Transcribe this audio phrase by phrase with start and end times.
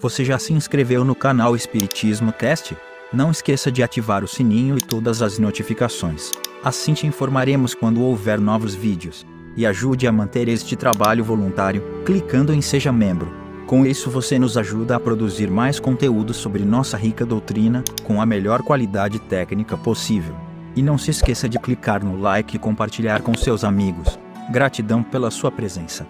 [0.00, 2.76] Você já se inscreveu no canal Espiritismo Cast?
[3.12, 6.30] Não esqueça de ativar o sininho e todas as notificações.
[6.62, 9.26] Assim te informaremos quando houver novos vídeos.
[9.56, 13.34] E ajude a manter este trabalho voluntário, clicando em Seja Membro.
[13.66, 18.26] Com isso você nos ajuda a produzir mais conteúdo sobre nossa rica doutrina, com a
[18.26, 20.36] melhor qualidade técnica possível.
[20.76, 24.16] E não se esqueça de clicar no like e compartilhar com seus amigos.
[24.48, 26.06] Gratidão pela sua presença.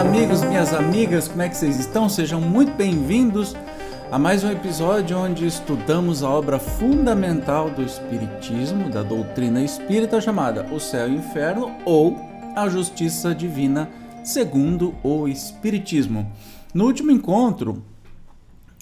[0.00, 2.08] Amigos, minhas amigas, como é que vocês estão?
[2.08, 3.54] Sejam muito bem-vindos
[4.10, 10.64] a mais um episódio onde estudamos a obra fundamental do Espiritismo, da doutrina espírita chamada
[10.72, 12.18] O Céu e o Inferno ou
[12.56, 13.90] A Justiça Divina
[14.24, 16.32] segundo o Espiritismo.
[16.72, 17.84] No último encontro,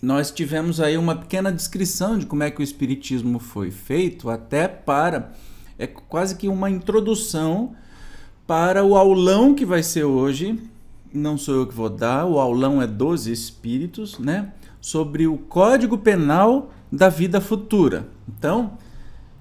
[0.01, 4.69] nós tivemos aí uma pequena descrição de como é que o Espiritismo foi feito, até
[4.69, 5.33] para.
[5.77, 7.75] É quase que uma introdução
[8.47, 10.57] para o aulão que vai ser hoje.
[11.13, 14.53] Não sou eu que vou dar, o aulão é dos Espíritos, né?
[14.81, 18.09] Sobre o Código Penal da Vida Futura.
[18.29, 18.79] Então,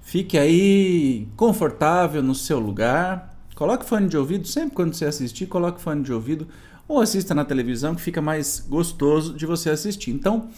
[0.00, 3.36] fique aí confortável no seu lugar.
[3.54, 6.48] Coloque fone de ouvido, sempre quando você assistir, coloque fone de ouvido
[6.86, 10.10] ou assista na televisão que fica mais gostoso de você assistir.
[10.10, 10.48] Então,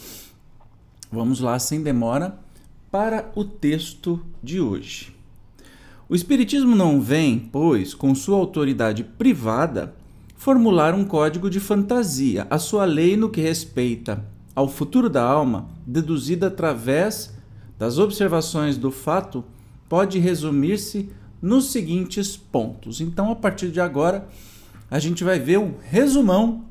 [1.11, 2.39] vamos lá sem demora
[2.91, 5.13] para o texto de hoje.
[6.09, 9.95] O Espiritismo não vem, pois, com sua autoridade privada,
[10.41, 14.25] formular um código de fantasia, a sua lei no que respeita
[14.55, 17.35] ao futuro da alma, deduzida através
[17.79, 19.45] das observações do fato,
[19.87, 21.11] pode resumir-se
[21.43, 23.03] nos seguintes pontos.
[23.03, 24.31] Então, a partir de agora,
[24.91, 26.65] a gente vai ver um resumão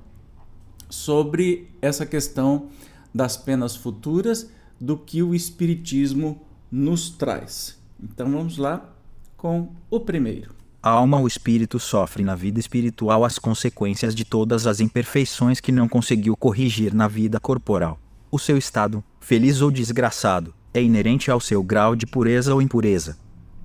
[0.89, 2.69] sobre essa questão
[3.13, 4.49] das penas futuras,
[4.81, 7.79] do que o Espiritismo nos traz.
[8.01, 8.91] Então, vamos lá
[9.37, 10.58] com o primeiro.
[10.81, 15.73] A alma ou espírito sofre na vida espiritual as consequências de todas as imperfeições que
[15.73, 17.99] não conseguiu corrigir na vida corporal.
[18.31, 23.17] O seu estado, feliz ou desgraçado, é inerente ao seu grau de pureza ou impureza.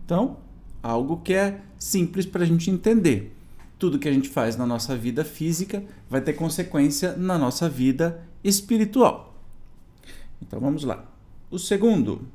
[0.04, 0.38] Então,
[0.82, 3.32] algo que é simples para a gente entender.
[3.78, 8.26] Tudo que a gente faz na nossa vida física vai ter consequência na nossa vida
[8.42, 9.36] espiritual.
[10.42, 11.04] Então vamos lá.
[11.48, 12.26] O segundo,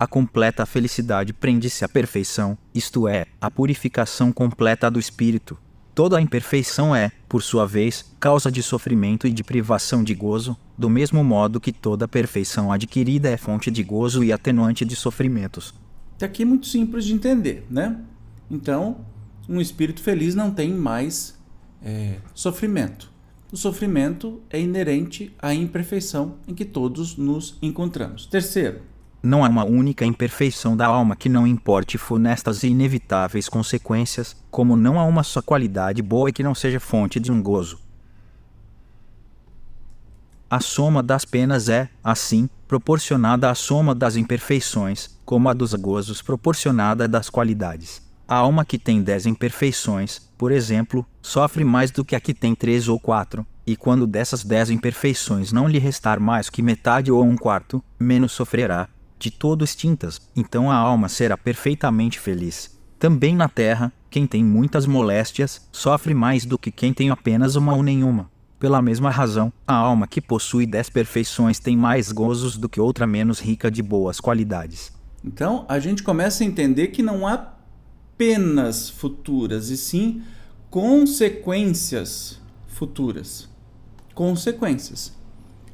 [0.00, 5.58] A completa felicidade prende-se à perfeição, isto é, à purificação completa do espírito.
[5.94, 10.56] Toda a imperfeição é, por sua vez, causa de sofrimento e de privação de gozo,
[10.78, 15.74] do mesmo modo que toda perfeição adquirida é fonte de gozo e atenuante de sofrimentos.
[16.16, 18.00] Até aqui é muito simples de entender, né?
[18.50, 19.04] Então,
[19.46, 21.38] um espírito feliz não tem mais
[21.82, 23.12] é, sofrimento.
[23.52, 28.24] O sofrimento é inerente à imperfeição em que todos nos encontramos.
[28.24, 28.88] Terceiro,
[29.22, 34.76] Não há uma única imperfeição da alma que não importe funestas e inevitáveis consequências, como
[34.76, 37.78] não há uma só qualidade boa que não seja fonte de um gozo.
[40.48, 46.22] A soma das penas é, assim, proporcionada à soma das imperfeições, como a dos gozos
[46.22, 48.02] proporcionada das qualidades.
[48.26, 52.54] A alma que tem dez imperfeições, por exemplo, sofre mais do que a que tem
[52.54, 57.22] três ou quatro, e quando dessas dez imperfeições não lhe restar mais que metade ou
[57.22, 58.88] um quarto, menos sofrerá,
[59.20, 62.80] de todo extintas, então a alma será perfeitamente feliz.
[62.98, 67.74] Também na terra, quem tem muitas moléstias, sofre mais do que quem tem apenas uma
[67.74, 68.30] ou nenhuma.
[68.58, 73.06] Pela mesma razão, a alma que possui dez perfeições tem mais gozos do que outra
[73.06, 74.90] menos rica de boas qualidades.
[75.22, 77.54] Então, a gente começa a entender que não há
[78.16, 80.22] penas futuras, e sim
[80.70, 83.48] consequências futuras.
[84.14, 85.19] Consequências.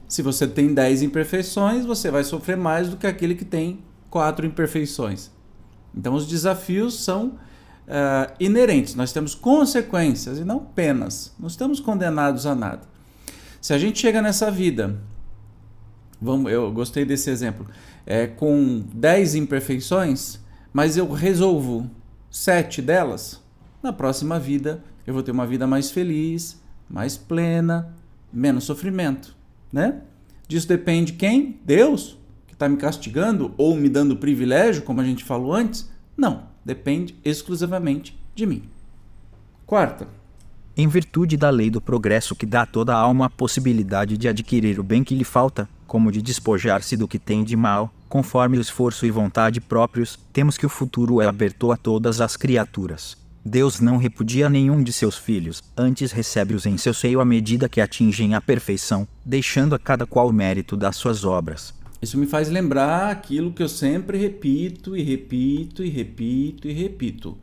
[0.09, 3.81] Se você tem 10 imperfeições, você vai sofrer mais do que aquele que tem
[4.11, 5.31] 4 imperfeições.
[5.95, 7.39] Então, os desafios são
[7.89, 8.95] ah, inerentes.
[8.95, 11.35] Nós temos consequências e não penas.
[11.39, 12.83] Não estamos condenados a nada.
[13.61, 14.97] Se a gente chega nessa vida,
[16.21, 17.67] vamos, eu gostei desse exemplo,
[18.05, 20.39] é, com 10 imperfeições,
[20.73, 21.91] mas eu resolvo
[22.31, 23.43] sete delas,
[23.83, 27.95] na próxima vida eu vou ter uma vida mais feliz, mais plena,
[28.33, 29.36] menos sofrimento,
[29.77, 30.01] né?
[30.49, 31.61] Disso depende quem?
[31.63, 35.91] Deus, que está me castigando ou me dando privilégio, como a gente falou antes?
[36.17, 38.63] Não, depende exclusivamente de mim.
[39.67, 40.09] Quarta,
[40.75, 44.29] Em virtude da lei do progresso que dá a toda a alma a possibilidade de
[44.29, 48.57] adquirir o bem que lhe falta, como de despojar-se do que tem de mal, conforme
[48.57, 53.26] o esforço e vontade próprios, temos que o futuro é aberto a todas as criaturas.
[53.47, 57.81] Deus não repudia nenhum de seus filhos, antes recebe-os em seu seio à medida que
[57.81, 61.73] atingem a perfeição, deixando a cada qual o mérito das suas obras.
[62.03, 67.39] Isso me faz lembrar aquilo que eu sempre repito e repito e repito e repito.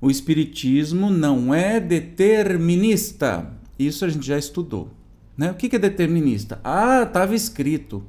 [0.00, 3.52] O Espiritismo não é determinista.
[3.78, 4.88] Isso a gente já estudou.
[5.36, 5.50] Né?
[5.50, 6.58] O que é determinista?
[6.64, 8.02] Ah, estava escrito.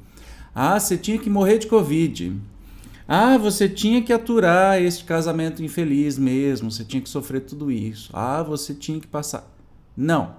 [0.55, 2.33] Ah, você tinha que morrer de Covid.
[3.11, 6.69] Ah, você tinha que aturar este casamento infeliz mesmo.
[6.69, 8.11] Você tinha que sofrer tudo isso.
[8.13, 9.51] Ah, você tinha que passar.
[9.97, 10.35] Não.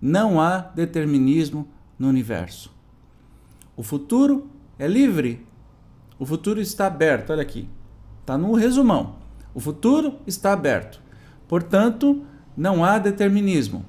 [0.00, 1.66] Não há determinismo
[1.98, 2.72] no universo.
[3.76, 4.48] O futuro
[4.78, 5.44] é livre.
[6.20, 7.30] O futuro está aberto.
[7.30, 7.68] Olha aqui.
[8.20, 9.16] Está no resumão.
[9.52, 11.02] O futuro está aberto.
[11.48, 12.24] Portanto,
[12.56, 13.84] não há determinismo.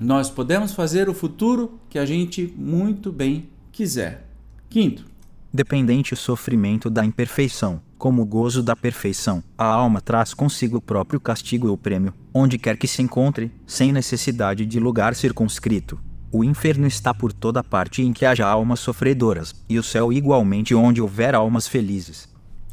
[0.00, 4.26] Nós podemos fazer o futuro que a gente muito bem quiser.
[4.70, 5.11] Quinto,
[5.52, 9.44] dependente o sofrimento da imperfeição, como o gozo da perfeição.
[9.56, 13.52] A alma traz consigo o próprio castigo e o prêmio, onde quer que se encontre,
[13.66, 16.00] sem necessidade de lugar circunscrito.
[16.32, 20.74] O inferno está por toda parte em que haja almas sofredoras, e o céu igualmente
[20.74, 22.28] onde houver almas felizes.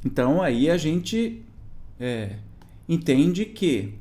[0.05, 1.43] Então aí a gente
[1.99, 2.37] é,
[2.87, 3.95] entende que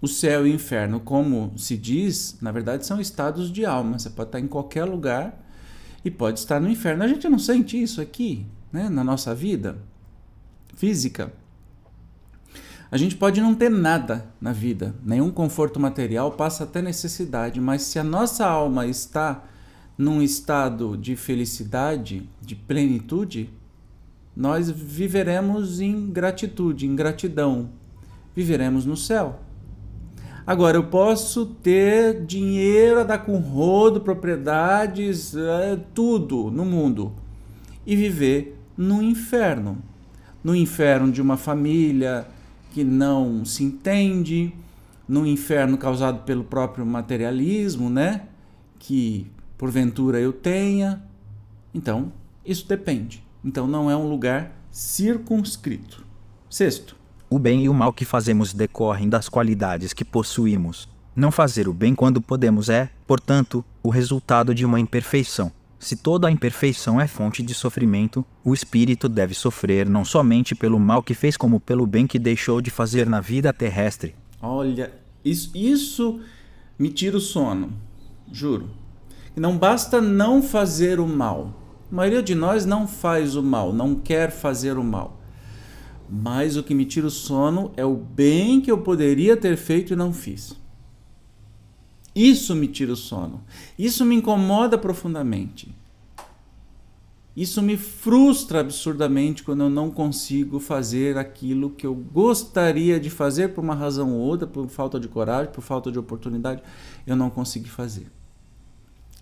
[0.00, 3.98] o céu e o inferno, como se diz, na verdade são estados de alma.
[3.98, 5.38] Você pode estar em qualquer lugar
[6.04, 7.04] e pode estar no inferno.
[7.04, 9.78] A gente não sente isso aqui, né, na nossa vida
[10.76, 11.32] física.
[12.90, 17.82] A gente pode não ter nada na vida, nenhum conforto material, passa até necessidade, mas
[17.82, 19.44] se a nossa alma está
[19.96, 23.48] num estado de felicidade, de plenitude,
[24.36, 27.70] nós viveremos em gratitude, em gratidão,
[28.34, 29.40] viveremos no céu.
[30.46, 37.12] Agora, eu posso ter dinheiro a dar com rodo, propriedades, é, tudo no mundo
[37.86, 39.78] e viver no inferno.
[40.42, 42.26] No inferno de uma família
[42.72, 44.52] que não se entende,
[45.06, 48.22] no inferno causado pelo próprio materialismo, né?
[48.78, 51.02] Que porventura eu tenha.
[51.72, 52.12] Então,
[52.44, 53.22] isso depende.
[53.44, 56.04] Então, não é um lugar circunscrito.
[56.50, 56.96] Sexto,
[57.34, 60.86] o bem e o mal que fazemos decorrem das qualidades que possuímos.
[61.16, 65.50] Não fazer o bem quando podemos é, portanto, o resultado de uma imperfeição.
[65.78, 70.78] Se toda a imperfeição é fonte de sofrimento, o espírito deve sofrer não somente pelo
[70.78, 74.14] mal que fez, como pelo bem que deixou de fazer na vida terrestre.
[74.40, 74.92] Olha,
[75.24, 76.20] isso, isso
[76.78, 77.72] me tira o sono,
[78.30, 78.68] juro.
[79.34, 81.54] Não basta não fazer o mal.
[81.90, 85.21] A maioria de nós não faz o mal, não quer fazer o mal.
[86.14, 89.94] Mas o que me tira o sono é o bem que eu poderia ter feito
[89.94, 90.54] e não fiz.
[92.14, 93.42] Isso me tira o sono.
[93.78, 95.74] Isso me incomoda profundamente.
[97.34, 103.54] Isso me frustra absurdamente quando eu não consigo fazer aquilo que eu gostaria de fazer
[103.54, 106.62] por uma razão ou outra, por falta de coragem, por falta de oportunidade,
[107.06, 108.06] eu não consegui fazer.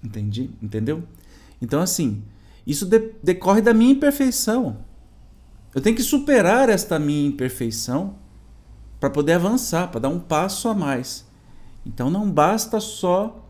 [0.02, 0.50] Entendi?
[0.60, 1.04] Entendeu?
[1.62, 2.20] Então, assim,
[2.66, 4.89] isso de decorre da minha imperfeição.
[5.74, 8.16] Eu tenho que superar esta minha imperfeição
[8.98, 11.26] para poder avançar, para dar um passo a mais.
[11.86, 13.46] Então não basta só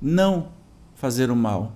[0.00, 0.52] não
[0.94, 1.72] fazer o mal.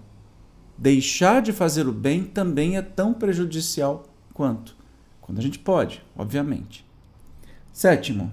[0.77, 4.05] Deixar de fazer o bem também é tão prejudicial
[4.35, 4.77] quanto.
[5.21, 6.85] Quando a gente pode, obviamente.
[7.73, 8.33] Sétimo,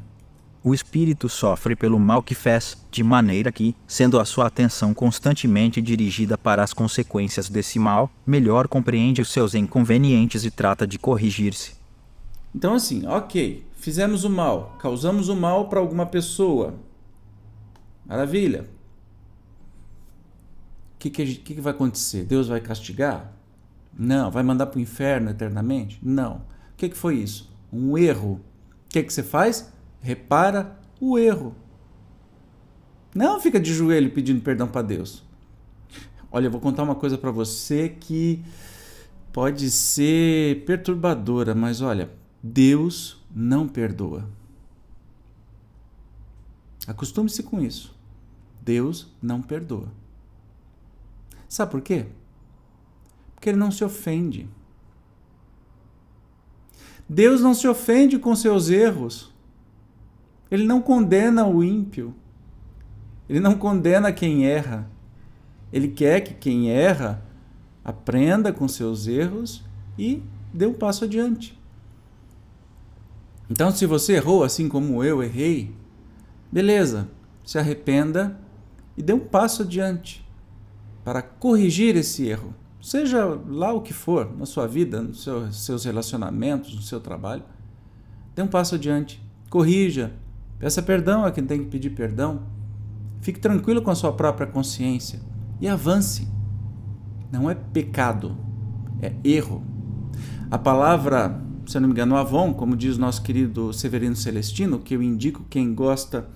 [0.63, 5.81] o espírito sofre pelo mal que fez, de maneira que, sendo a sua atenção constantemente
[5.81, 11.73] dirigida para as consequências desse mal, melhor compreende os seus inconvenientes e trata de corrigir-se.
[12.55, 16.75] Então, assim, ok, fizemos o mal, causamos o mal para alguma pessoa.
[18.05, 18.69] Maravilha.
[20.95, 22.23] O que, que, que, vai acontecer?
[22.23, 23.33] Deus vai castigar?
[23.97, 24.31] Não.
[24.31, 25.99] Vai mandar para o inferno eternamente?
[26.01, 26.35] Não.
[26.35, 27.51] O que, que foi isso?
[27.71, 28.39] Um erro.
[28.85, 29.73] O que, que você faz?
[30.03, 31.55] Repara o erro.
[33.15, 35.23] Não fica de joelho pedindo perdão para Deus.
[36.31, 38.43] Olha, eu vou contar uma coisa para você que
[39.31, 44.29] pode ser perturbadora, mas olha, Deus não perdoa.
[46.85, 47.95] Acostume-se com isso.
[48.61, 49.91] Deus não perdoa.
[51.47, 52.07] Sabe por quê?
[53.35, 54.49] Porque ele não se ofende.
[57.07, 59.32] Deus não se ofende com seus erros.
[60.53, 62.13] Ele não condena o ímpio.
[63.27, 64.87] Ele não condena quem erra.
[65.71, 67.25] Ele quer que quem erra
[67.83, 69.63] aprenda com seus erros
[69.97, 70.21] e
[70.53, 71.59] dê um passo adiante.
[73.49, 75.73] Então, se você errou assim como eu errei,
[76.51, 77.09] beleza,
[77.43, 78.39] se arrependa
[78.95, 80.23] e dê um passo adiante
[81.03, 82.53] para corrigir esse erro.
[82.79, 87.41] Seja lá o que for, na sua vida, nos seus relacionamentos, no seu trabalho,
[88.35, 89.19] dê um passo adiante,
[89.49, 90.13] corrija,
[90.63, 92.43] Peça perdão a quem tem que pedir perdão.
[93.19, 95.19] Fique tranquilo com a sua própria consciência
[95.59, 96.25] e avance.
[97.29, 98.37] Não é pecado
[99.01, 99.61] é erro.
[100.49, 104.95] A palavra, se eu não me engano, Avon, como diz nosso querido Severino Celestino, que
[104.95, 106.29] eu indico quem gosta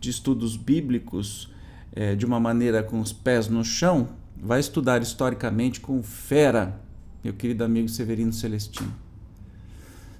[0.00, 1.52] de estudos bíblicos
[1.92, 6.80] é, de uma maneira com os pés no chão, vai estudar historicamente com fera,
[7.22, 9.03] meu querido amigo Severino Celestino.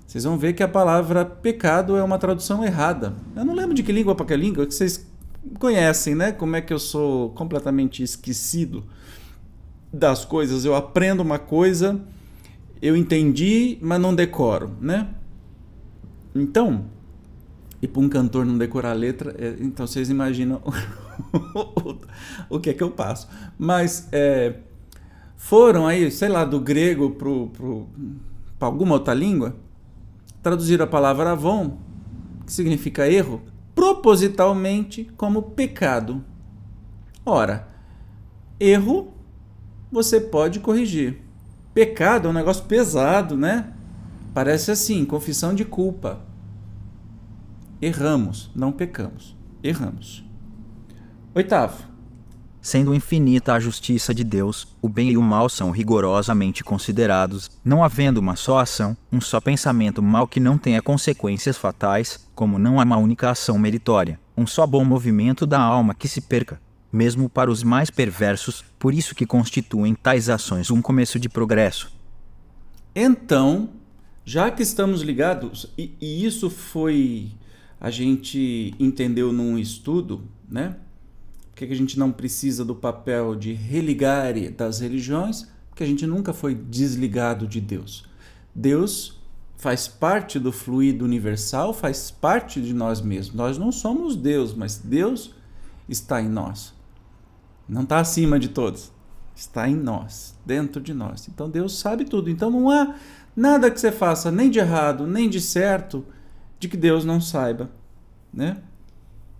[0.06, 3.14] Vocês vão ver que a palavra pecado é uma tradução errada.
[3.34, 5.06] Eu não lembro de que língua para que língua, que vocês
[5.58, 6.32] conhecem, né?
[6.32, 8.84] Como é que eu sou completamente esquecido
[9.94, 10.64] das coisas.
[10.64, 12.00] Eu aprendo uma coisa,
[12.82, 15.08] eu entendi, mas não decoro, né?
[16.34, 16.87] Então,
[17.80, 20.61] e para um cantor não decorar a letra, é, então vocês imaginam
[22.50, 23.28] o, que é que eu passo.
[23.56, 24.54] Mas é,
[25.37, 27.11] foram aí, sei lá, do grego
[28.58, 29.54] para alguma outra língua,
[30.44, 31.78] traduziram a palavra avon,
[32.44, 33.42] que significa erro,
[33.74, 36.22] propositalmente como pecado.
[37.24, 37.66] Ora,
[38.60, 39.14] erro
[39.90, 41.22] você pode corrigir.
[41.72, 43.72] Pecado é um negócio pesado, né?
[44.34, 46.20] Parece assim, confissão de culpa.
[47.80, 49.34] Erramos, não pecamos.
[49.62, 50.24] Erramos.
[51.34, 51.93] Oitavo.
[52.64, 57.85] Sendo infinita a justiça de Deus, o bem e o mal são rigorosamente considerados, não
[57.85, 62.80] havendo uma só ação, um só pensamento mal que não tenha consequências fatais, como não
[62.80, 66.59] há uma única ação meritória, um só bom movimento da alma que se perca,
[66.90, 71.92] mesmo para os mais perversos, por isso que constituem tais ações um começo de progresso.
[72.97, 73.68] Então,
[74.25, 77.30] já que estamos ligados, e, e isso foi
[77.78, 80.76] a gente entendeu num estudo, né?
[81.54, 86.32] Porque a gente não precisa do papel de religar das religiões, porque a gente nunca
[86.32, 88.04] foi desligado de Deus.
[88.52, 89.20] Deus
[89.56, 93.37] faz parte do fluido universal, faz parte de nós mesmos.
[93.37, 95.32] Nós não somos Deus, mas Deus
[95.88, 96.75] está em nós.
[97.68, 98.90] Não está acima de todos.
[99.32, 101.28] Está em nós, dentro de nós.
[101.28, 102.28] Então Deus sabe tudo.
[102.28, 102.96] Então não há
[103.37, 106.04] nada que você faça, nem de errado, nem de certo,
[106.58, 107.70] de que Deus não saiba,
[108.32, 108.56] né?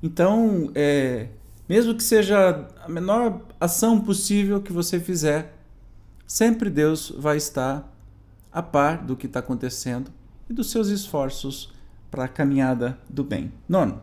[0.00, 1.30] Então, é,
[1.68, 5.56] mesmo que seja a menor ação possível que você fizer,
[6.26, 7.90] sempre Deus vai estar
[8.52, 10.11] a par do que está acontecendo
[10.49, 11.73] e dos seus esforços
[12.11, 13.52] para a caminhada do bem.
[13.68, 14.00] Nono.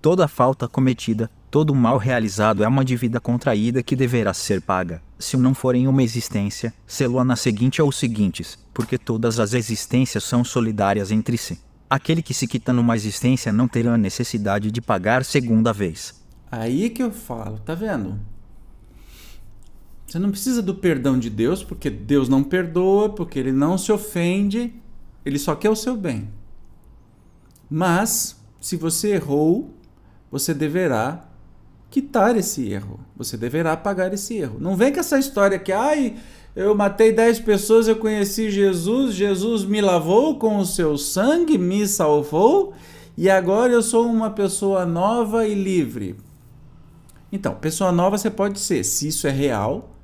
[0.00, 5.36] Toda falta cometida, todo mal realizado é uma dívida contraída que deverá ser paga, se
[5.36, 10.44] não for em uma existência, selo na seguinte ou seguintes, porque todas as existências são
[10.44, 11.58] solidárias entre si.
[11.90, 16.17] Aquele que se quita numa existência não terá necessidade de pagar segunda vez.
[16.50, 18.18] Aí que eu falo, tá vendo?
[20.06, 23.92] Você não precisa do perdão de Deus, porque Deus não perdoa, porque ele não se
[23.92, 24.72] ofende,
[25.24, 26.30] ele só quer o seu bem.
[27.68, 29.74] Mas, se você errou,
[30.30, 31.28] você deverá
[31.90, 33.00] quitar esse erro.
[33.16, 34.58] Você deverá pagar esse erro.
[34.58, 36.16] Não vem com essa história que, ai,
[36.56, 41.86] eu matei dez pessoas, eu conheci Jesus, Jesus me lavou com o seu sangue, me
[41.86, 42.72] salvou
[43.16, 46.16] e agora eu sou uma pessoa nova e livre.
[47.30, 49.94] Então, pessoa nova você pode ser, se isso é real,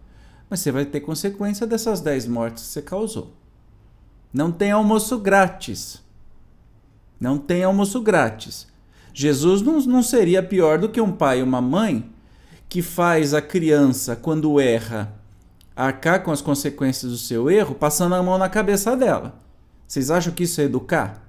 [0.48, 3.32] mas você vai ter consequência dessas dez mortes que você causou.
[4.32, 6.02] Não tem almoço grátis.
[7.18, 8.66] Não tem almoço grátis.
[9.12, 12.10] Jesus não, não seria pior do que um pai e uma mãe
[12.68, 15.14] que faz a criança, quando erra,
[15.76, 19.40] arcar com as consequências do seu erro passando a mão na cabeça dela.
[19.86, 21.23] Vocês acham que isso é educar?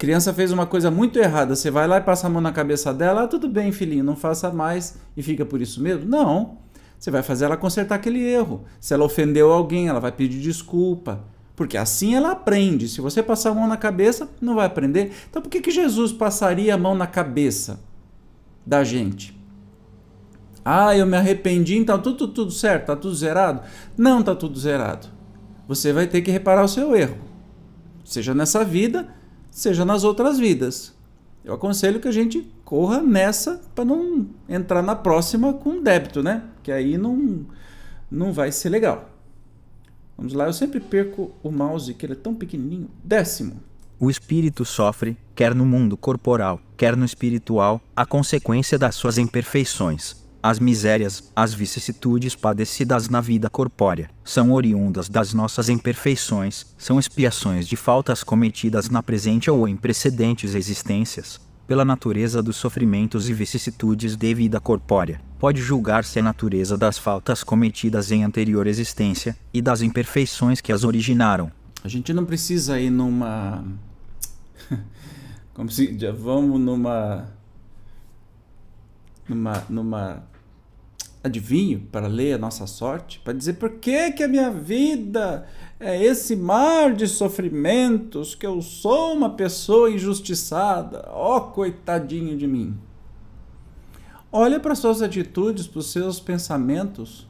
[0.00, 2.94] Criança fez uma coisa muito errada, você vai lá e passa a mão na cabeça
[2.94, 6.06] dela, ah, tudo bem, filhinho, não faça mais e fica por isso mesmo?
[6.08, 6.56] Não.
[6.98, 8.64] Você vai fazer ela consertar aquele erro.
[8.80, 11.22] Se ela ofendeu alguém, ela vai pedir desculpa.
[11.54, 12.88] Porque assim ela aprende.
[12.88, 15.12] Se você passar a mão na cabeça, não vai aprender.
[15.28, 17.78] Então por que, que Jesus passaria a mão na cabeça
[18.64, 19.38] da gente?
[20.64, 23.60] Ah, eu me arrependi, então tudo, tudo, tudo certo, tá tudo zerado?
[23.98, 25.08] Não tá tudo zerado.
[25.68, 27.18] Você vai ter que reparar o seu erro.
[28.02, 29.19] Seja nessa vida,
[29.50, 30.94] seja nas outras vidas.
[31.44, 36.44] Eu aconselho que a gente corra nessa para não entrar na próxima com débito, né?
[36.62, 37.46] Que aí não,
[38.10, 39.10] não vai ser legal.
[40.16, 42.90] Vamos lá, eu sempre perco o mouse, que ele é tão pequenininho.
[43.02, 43.60] Décimo.
[43.98, 50.20] O espírito sofre, quer no mundo corporal, quer no espiritual, a consequência das suas imperfeições
[50.42, 57.68] as misérias, as vicissitudes padecidas na vida corpórea, são oriundas das nossas imperfeições, são expiações
[57.68, 61.38] de faltas cometidas na presente ou em precedentes existências.
[61.66, 67.44] Pela natureza dos sofrimentos e vicissitudes de vida corpórea, pode julgar-se a natureza das faltas
[67.44, 71.52] cometidas em anterior existência e das imperfeições que as originaram.
[71.84, 73.64] A gente não precisa ir numa.
[75.54, 75.96] Como se.
[75.98, 77.28] Já vamos numa.
[79.28, 80.29] Numa, numa
[81.22, 85.46] adivinho para ler a nossa sorte, para dizer por que, que a minha vida
[85.78, 91.08] é esse mar de sofrimentos, que eu sou uma pessoa injustiçada.
[91.14, 92.76] Oh, coitadinho de mim.
[94.32, 97.26] Olha para suas atitudes, para os seus pensamentos.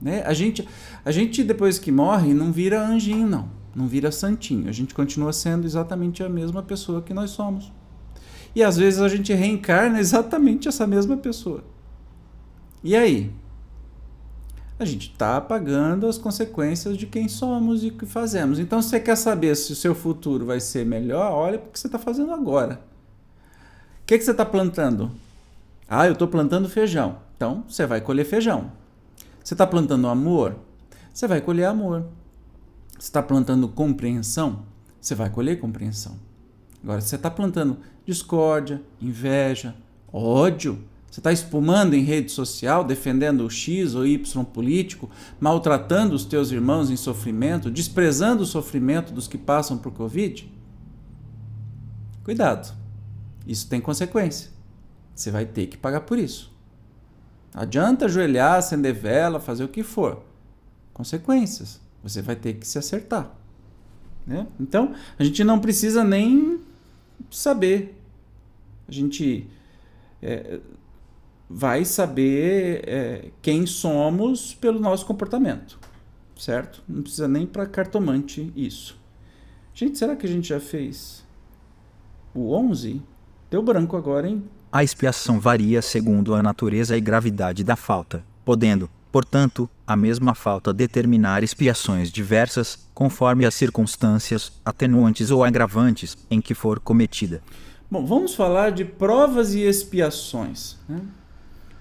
[0.00, 0.22] Né?
[0.26, 0.66] A, gente,
[1.04, 3.48] a gente, depois que morre, não vira anjinho, não.
[3.74, 4.68] Não vira santinho.
[4.68, 7.70] A gente continua sendo exatamente a mesma pessoa que nós somos.
[8.54, 11.62] E às vezes a gente reencarna exatamente essa mesma pessoa.
[12.86, 13.32] E aí?
[14.78, 18.60] A gente está pagando as consequências de quem somos e o que fazemos.
[18.60, 21.80] Então, se você quer saber se o seu futuro vai ser melhor, olha o que
[21.80, 22.80] você está fazendo agora.
[24.02, 25.10] O que, que você está plantando?
[25.88, 27.18] Ah, eu estou plantando feijão.
[27.36, 28.70] Então, você vai colher feijão.
[29.42, 30.54] Você está plantando amor?
[31.12, 32.06] Você vai colher amor.
[32.92, 34.64] Você está plantando compreensão?
[35.00, 36.14] Você vai colher compreensão.
[36.84, 39.74] Agora, você está plantando discórdia, inveja,
[40.12, 40.78] ódio.
[41.16, 45.08] Você está espumando em rede social, defendendo o X ou Y político,
[45.40, 50.46] maltratando os teus irmãos em sofrimento, desprezando o sofrimento dos que passam por Covid?
[52.22, 52.70] Cuidado,
[53.46, 54.50] isso tem consequência.
[55.14, 56.52] Você vai ter que pagar por isso.
[57.54, 60.22] Adianta ajoelhar, acender vela, fazer o que for.
[60.92, 61.80] Consequências.
[62.02, 63.34] Você vai ter que se acertar.
[64.26, 64.46] Né?
[64.60, 66.60] Então, a gente não precisa nem
[67.30, 67.98] saber.
[68.86, 69.48] A gente
[70.20, 70.60] é,
[71.48, 75.78] vai saber é, quem somos pelo nosso comportamento,
[76.36, 76.82] certo?
[76.88, 78.98] Não precisa nem para cartomante isso.
[79.72, 81.24] Gente, será que a gente já fez
[82.34, 83.00] o 11?
[83.50, 84.42] Deu branco agora, hein?
[84.72, 90.72] A expiação varia segundo a natureza e gravidade da falta, podendo, portanto, a mesma falta
[90.72, 97.40] determinar expiações diversas conforme as circunstâncias, atenuantes ou agravantes em que for cometida.
[97.88, 100.76] Bom, vamos falar de provas e expiações.
[100.88, 101.00] Né?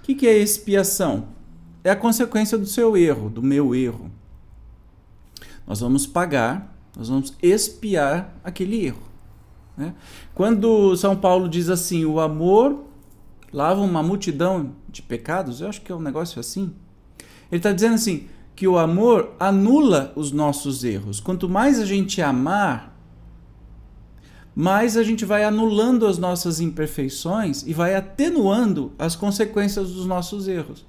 [0.05, 1.29] O que, que é expiação?
[1.83, 4.12] É a consequência do seu erro, do meu erro.
[5.65, 9.01] Nós vamos pagar, nós vamos expiar aquele erro.
[9.75, 9.95] Né?
[10.36, 12.86] Quando São Paulo diz assim, o amor
[13.51, 16.71] lava uma multidão de pecados, eu acho que é um negócio assim.
[17.51, 21.19] Ele está dizendo assim, que o amor anula os nossos erros.
[21.19, 22.94] Quanto mais a gente amar,
[24.56, 30.48] mais a gente vai anulando as nossas imperfeições e vai atenuando as consequências dos nossos
[30.48, 30.86] erros.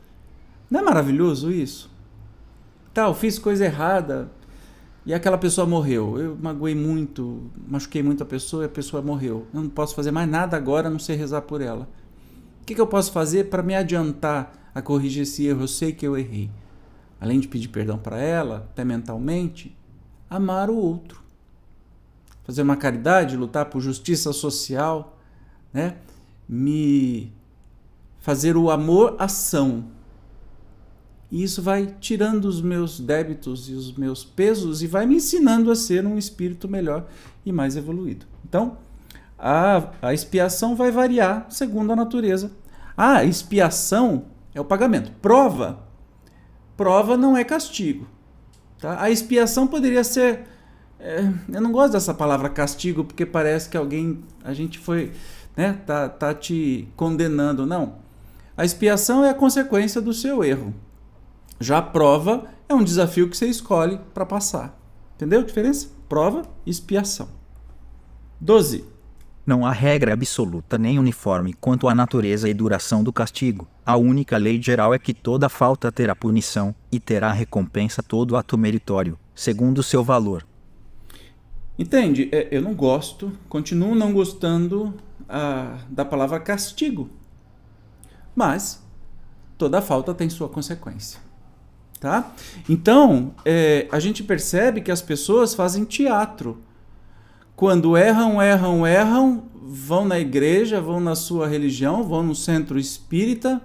[0.71, 1.91] Não é maravilhoso isso?
[2.95, 4.31] Tá, eu fiz coisa errada
[5.05, 6.17] e aquela pessoa morreu.
[6.17, 9.49] Eu magoei muito, machuquei muito a pessoa e a pessoa morreu.
[9.53, 11.89] Eu não posso fazer mais nada agora a não ser rezar por ela.
[12.63, 15.63] O que, que eu posso fazer para me adiantar a corrigir esse erro?
[15.63, 16.51] Eu sei que eu errei.
[17.21, 19.77] Além de pedir perdão para ela, até mentalmente,
[20.31, 21.26] amar o outro
[22.47, 25.19] fazer uma caridade, lutar por justiça social,
[25.73, 25.97] né?
[26.49, 27.33] Me
[28.21, 29.87] fazer o amor ação.
[31.29, 35.73] E isso vai tirando os meus débitos e os meus pesos e vai me ensinando
[35.73, 37.09] a ser um espírito melhor
[37.45, 38.27] e mais evoluído.
[38.49, 38.79] Então,
[39.37, 42.53] a, a expiação vai variar segundo a natureza.
[42.97, 45.11] Ah, expiação é o pagamento.
[45.21, 45.81] Prova.
[46.77, 48.07] Prova não é castigo.
[48.79, 49.03] Tá?
[49.03, 50.47] A expiação poderia ser
[50.99, 55.13] é, eu não gosto dessa palavra castigo porque parece que alguém, a gente foi,
[55.57, 57.67] né, tá, tá te condenando.
[57.67, 57.97] Não.
[58.57, 60.75] A expiação é a consequência do seu erro.
[61.61, 64.79] Já a prova é um desafio que você escolhe para passar.
[65.15, 65.89] Entendeu a diferença?
[66.09, 67.29] Prova e expiação.
[68.41, 68.85] 12.
[69.47, 73.69] Não há regra absoluta nem uniforme quanto à natureza e duração do castigo.
[73.85, 78.59] A única lei geral é que toda falta terá punição e terá recompensa todo ato
[78.59, 80.45] meritório, segundo seu valor.
[81.79, 82.29] Entende?
[82.33, 84.95] É, eu não gosto, continuo não gostando
[85.29, 87.11] ah, da palavra castigo.
[88.35, 88.83] Mas
[89.59, 91.21] toda falta tem sua consequência.
[92.01, 92.33] Tá?
[92.69, 96.62] Então, é, a gente percebe que as pessoas fazem teatro.
[97.55, 103.62] Quando erram, erram, erram, vão na igreja, vão na sua religião, vão no centro espírita,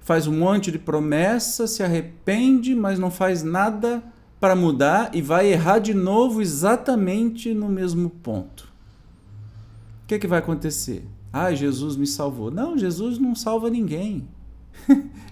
[0.00, 4.02] faz um monte de promessa, se arrepende, mas não faz nada
[4.46, 8.72] para mudar e vai errar de novo exatamente no mesmo ponto.
[10.04, 11.04] O que, é que vai acontecer?
[11.32, 12.48] Ah, Jesus me salvou.
[12.48, 14.28] Não, Jesus não salva ninguém.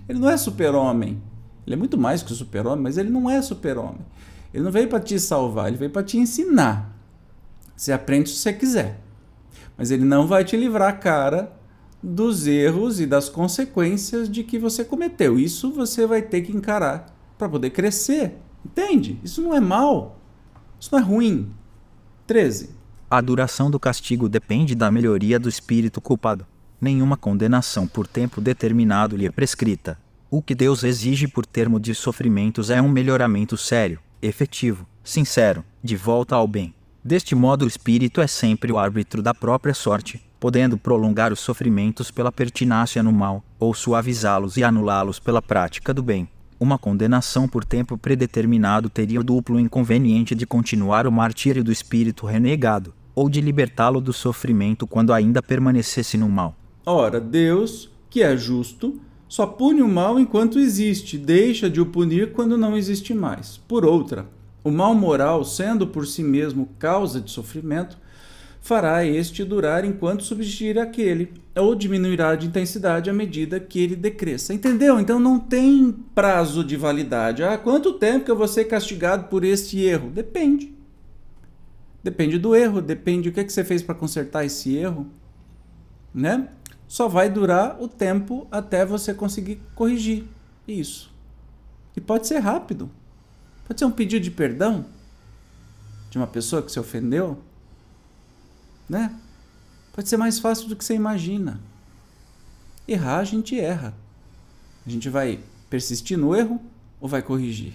[0.09, 1.22] ele não é super-homem.
[1.64, 4.00] Ele é muito mais que super-homem, mas ele não é super-homem.
[4.53, 6.92] Ele não veio para te salvar, ele veio para te ensinar.
[7.77, 9.00] Você aprende se você quiser.
[9.79, 11.57] Mas ele não vai te livrar a cara
[12.03, 15.38] dos erros e das consequências de que você cometeu.
[15.38, 19.18] Isso você vai ter que encarar para poder crescer Entende?
[19.22, 20.18] Isso não é mal.
[20.81, 21.53] Isso não é ruim.
[22.27, 22.70] 13.
[23.11, 26.46] A duração do castigo depende da melhoria do espírito culpado.
[26.81, 29.98] Nenhuma condenação por tempo determinado lhe é prescrita.
[30.31, 35.96] O que Deus exige por termo de sofrimentos é um melhoramento sério, efetivo, sincero, de
[35.96, 36.74] volta ao bem.
[37.05, 42.11] Deste modo, o espírito é sempre o árbitro da própria sorte, podendo prolongar os sofrimentos
[42.11, 46.29] pela pertinácia no mal, ou suavizá-los e anulá-los pela prática do bem.
[46.64, 52.24] Uma condenação por tempo predeterminado teria o duplo inconveniente de continuar o martírio do espírito
[52.24, 56.57] renegado, ou de libertá-lo do sofrimento quando ainda permanecesse no mal.
[56.87, 58.98] Ora, Deus, que é justo,
[59.29, 63.59] só pune o mal enquanto existe, deixa de o punir quando não existe mais.
[63.68, 64.27] Por outra,
[64.64, 67.98] o mal moral, sendo por si mesmo causa de sofrimento,
[68.64, 74.55] fará este durar enquanto subsistir aquele, ou diminuirá de intensidade à medida que ele decresça.
[74.55, 74.98] Entendeu?
[74.98, 77.44] Então não tem prazo de validade.
[77.44, 80.09] Ah, quanto tempo que eu vou ser castigado por este erro?
[80.09, 80.74] Depende.
[82.03, 85.07] Depende do erro, depende do que, é que você fez para consertar esse erro,
[86.14, 86.48] né?
[86.88, 90.24] Só vai durar o tempo até você conseguir corrigir
[90.66, 91.12] isso.
[91.94, 92.90] E pode ser rápido.
[93.68, 94.87] Pode ser um pedido de perdão
[96.09, 97.38] de uma pessoa que se ofendeu,
[98.88, 99.14] né?
[99.92, 101.61] Pode ser mais fácil do que você imagina.
[102.87, 103.94] Errar, a gente erra.
[104.87, 106.61] A gente vai persistir no erro
[107.01, 107.75] ou vai corrigir?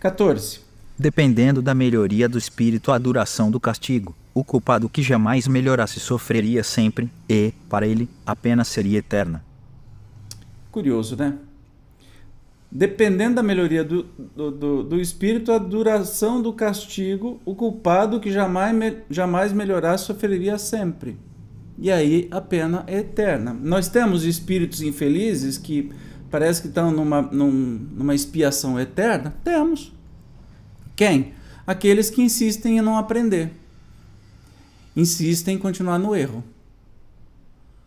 [0.00, 0.60] 14.
[0.98, 4.14] Dependendo da melhoria do espírito, a duração do castigo.
[4.32, 9.44] O culpado que jamais melhorasse sofreria sempre e, para ele, a pena seria eterna.
[10.70, 11.38] Curioso, né?
[12.74, 18.32] Dependendo da melhoria do, do, do, do, espírito, a duração do castigo, o culpado que
[18.32, 21.16] jamais, jamais melhorar sofreria sempre.
[21.78, 23.54] E aí a pena é eterna.
[23.54, 25.92] Nós temos espíritos infelizes que
[26.28, 29.32] parece que estão numa, num, numa expiação eterna?
[29.44, 29.92] Temos.
[30.96, 31.32] Quem?
[31.64, 33.52] Aqueles que insistem em não aprender.
[34.96, 36.42] Insistem em continuar no erro.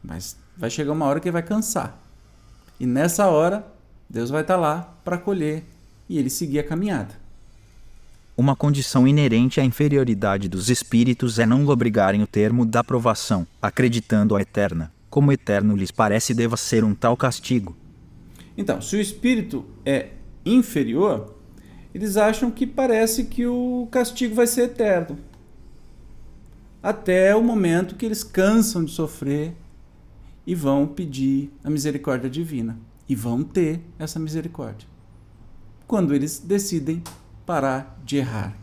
[0.01, 2.01] Mas vai chegar uma hora que vai cansar.
[2.79, 3.76] E nessa hora
[4.09, 5.65] Deus vai estar lá para colher
[6.07, 7.15] e ele seguir a caminhada.
[8.37, 14.35] Uma condição inerente à inferioridade dos espíritos é não obrigarem o termo da provação, acreditando
[14.35, 17.75] a eterna, como eterno lhes parece deva ser um tal castigo.
[18.55, 20.11] Então, se o espírito é
[20.45, 21.35] inferior,
[21.93, 25.17] eles acham que parece que o castigo vai ser eterno.
[26.81, 29.53] Até o momento que eles cansam de sofrer
[30.45, 34.87] e vão pedir a misericórdia divina e vão ter essa misericórdia.
[35.87, 37.01] Quando eles decidem
[37.45, 38.53] parar de errar.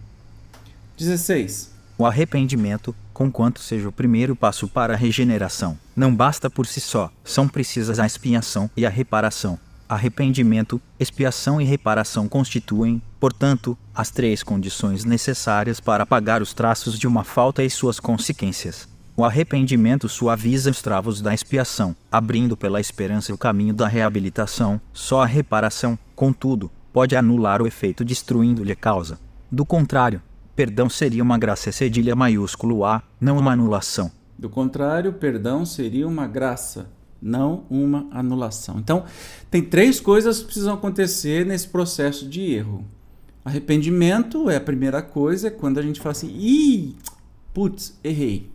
[0.96, 1.72] 16.
[1.96, 7.10] O arrependimento, conquanto seja o primeiro passo para a regeneração, não basta por si só,
[7.24, 9.58] são precisas a expiação e a reparação.
[9.88, 17.06] Arrependimento, expiação e reparação constituem, portanto, as três condições necessárias para apagar os traços de
[17.06, 18.88] uma falta e suas consequências.
[19.16, 24.80] O arrependimento suaviza os travos da expiação, abrindo pela esperança o caminho da reabilitação.
[24.92, 29.20] Só a reparação, contudo, pode anular o efeito destruindo-lhe a causa.
[29.52, 30.20] Do contrário,
[30.56, 34.10] perdão seria uma graça cedilha maiúsculo A, não uma anulação.
[34.36, 36.90] Do contrário, perdão seria uma graça,
[37.22, 38.80] não uma anulação.
[38.80, 39.04] Então,
[39.48, 42.84] tem três coisas que precisam acontecer nesse processo de erro.
[43.44, 46.96] Arrependimento é a primeira coisa, é quando a gente fala assim, ih,
[47.52, 48.53] putz, errei.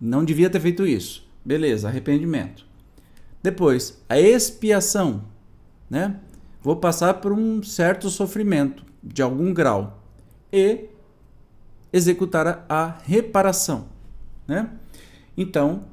[0.00, 1.28] Não devia ter feito isso.
[1.44, 2.66] Beleza, arrependimento.
[3.42, 5.24] Depois, a expiação,
[5.88, 6.20] né?
[6.60, 10.02] Vou passar por um certo sofrimento de algum grau
[10.52, 10.86] e
[11.92, 13.86] executar a reparação,
[14.46, 14.70] né?
[15.36, 15.84] Então,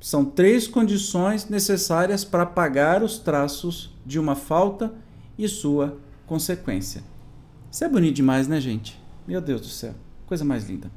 [0.00, 4.92] são três condições necessárias para pagar os traços de uma falta
[5.38, 7.02] e sua consequência.
[7.70, 9.00] Isso é bonito demais, né, gente?
[9.26, 9.94] Meu Deus do céu,
[10.26, 10.90] coisa mais linda.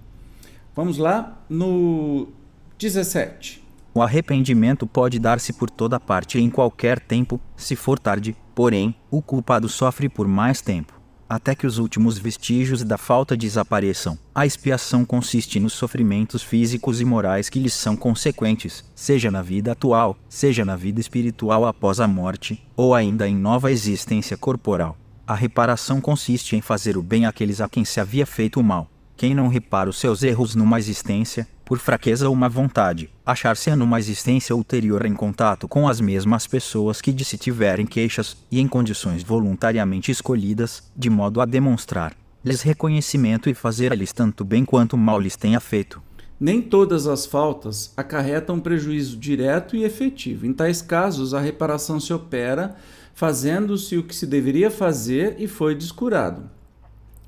[0.75, 2.29] Vamos lá no
[2.77, 3.63] 17.
[3.91, 9.19] O arrependimento pode dar-se por toda parte em qualquer tempo, se for tarde, porém, o
[9.19, 10.93] culpado sofre por mais tempo,
[11.27, 14.15] até que os últimos vestígios da falta desapareçam.
[14.35, 19.71] A expiação consiste nos sofrimentos físicos e morais que lhes são consequentes, seja na vida
[19.71, 24.95] atual, seja na vida espiritual após a morte, ou ainda em nova existência corporal.
[25.25, 28.87] A reparação consiste em fazer o bem àqueles a quem se havia feito o mal.
[29.15, 33.99] Quem não repara os seus erros numa existência, por fraqueza ou má vontade, achar-se numa
[33.99, 38.67] existência ulterior em contato com as mesmas pessoas que de se tiverem queixas e em
[38.69, 42.15] condições voluntariamente escolhidas, de modo a demonstrar
[42.47, 46.01] lhes reconhecimento e fazer a lhes tanto bem quanto mal lhes tenha feito.
[46.39, 50.45] Nem todas as faltas acarretam prejuízo direto e efetivo.
[50.45, 52.77] Em tais casos, a reparação se opera
[53.13, 56.49] fazendo-se o que se deveria fazer e foi descurado.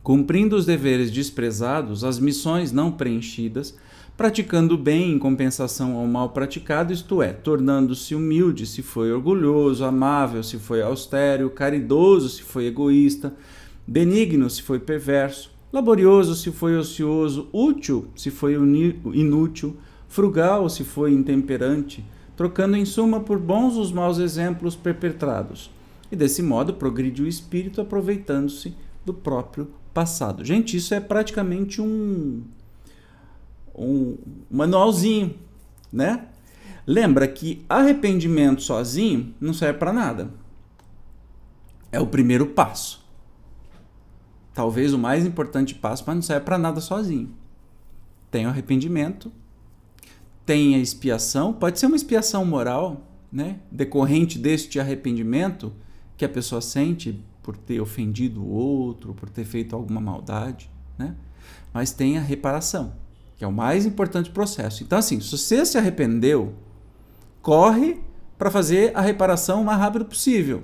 [0.01, 3.75] Cumprindo os deveres desprezados, as missões não preenchidas,
[4.19, 10.43] praticando bem em compensação ao mal praticado, isto é, tornando-se humilde se foi orgulhoso, amável
[10.43, 13.33] se foi austero, caridoso se foi egoísta,
[13.87, 19.77] benigno se foi perverso, laborioso se foi ocioso, útil se foi inútil,
[20.09, 22.03] frugal se foi intemperante,
[22.35, 25.71] trocando em suma por bons os maus exemplos perpetrados.
[26.11, 30.43] E desse modo progride o espírito aproveitando-se do próprio passado.
[30.43, 32.43] Gente, isso é praticamente um
[33.79, 34.17] um
[34.51, 35.35] manualzinho,
[35.91, 36.27] né?
[36.85, 40.31] Lembra que arrependimento sozinho não serve para nada.
[41.91, 43.07] É o primeiro passo.
[44.53, 47.33] Talvez o mais importante passo, mas não serve para nada sozinho.
[48.29, 49.31] Tem o arrependimento,
[50.45, 53.59] tem a expiação, pode ser uma expiação moral, né?
[53.71, 55.71] Decorrente deste arrependimento
[56.17, 61.15] que a pessoa sente por ter ofendido o outro, por ter feito alguma maldade, né?
[61.73, 62.93] Mas tem a reparação
[63.39, 64.83] que é o mais importante processo.
[64.83, 66.53] Então, assim, se você se arrependeu,
[67.41, 67.97] corre
[68.37, 70.63] para fazer a reparação o mais rápido possível.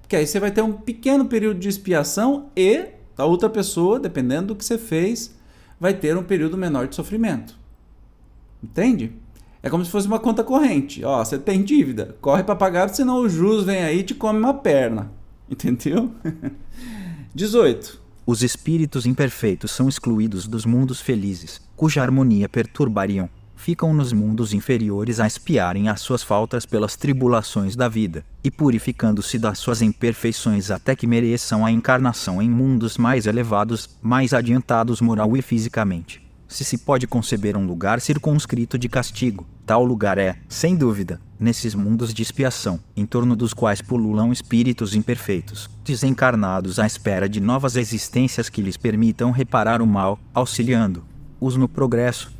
[0.00, 2.86] Porque aí você vai ter um pequeno período de expiação e
[3.18, 5.34] a outra pessoa, dependendo do que você fez,
[5.80, 7.58] vai ter um período menor de sofrimento.
[8.62, 9.12] Entende?
[9.60, 11.04] É como se fosse uma conta corrente.
[11.04, 14.38] Ó, você tem dívida, corre para pagar, senão o juros vem aí e te come
[14.38, 15.10] uma perna.
[15.50, 16.12] Entendeu?
[17.34, 18.00] 18.
[18.24, 23.28] Os espíritos imperfeitos são excluídos dos mundos felizes, cuja harmonia perturbariam.
[23.56, 29.36] Ficam nos mundos inferiores a espiarem as suas faltas pelas tribulações da vida, e purificando-se
[29.36, 35.36] das suas imperfeições até que mereçam a encarnação em mundos mais elevados, mais adiantados moral
[35.36, 39.46] e fisicamente se se pode conceber um lugar circunscrito de castigo.
[39.64, 44.94] Tal lugar é, sem dúvida, nesses mundos de expiação, em torno dos quais pululam espíritos
[44.94, 50.18] imperfeitos, desencarnados à espera de novas existências que lhes permitam reparar o mal,
[51.42, 52.32] auxiliando-os no progresso.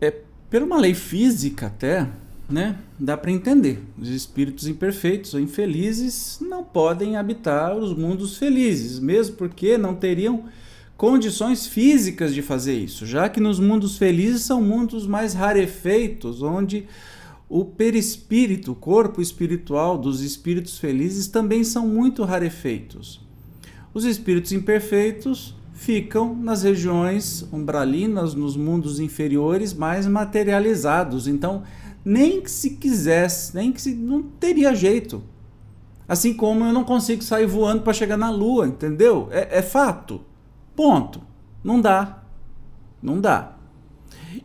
[0.00, 0.12] É,
[0.48, 2.08] por uma lei física até,
[2.48, 3.82] né, dá para entender.
[3.98, 10.44] Os espíritos imperfeitos ou infelizes não podem habitar os mundos felizes, mesmo porque não teriam
[10.96, 16.86] condições físicas de fazer isso, já que nos mundos felizes são mundos mais rarefeitos, onde
[17.48, 23.20] o perispírito, o corpo espiritual dos espíritos felizes também são muito rarefeitos.
[23.92, 31.26] Os espíritos imperfeitos ficam nas regiões umbralinas, nos mundos inferiores mais materializados.
[31.26, 31.64] Então,
[32.04, 35.20] nem que se quisesse, nem que se não teria jeito.
[36.06, 39.28] Assim como eu não consigo sair voando para chegar na lua, entendeu?
[39.32, 40.20] É, é fato.
[40.76, 41.20] Ponto.
[41.64, 42.22] Não dá.
[43.02, 43.56] Não dá.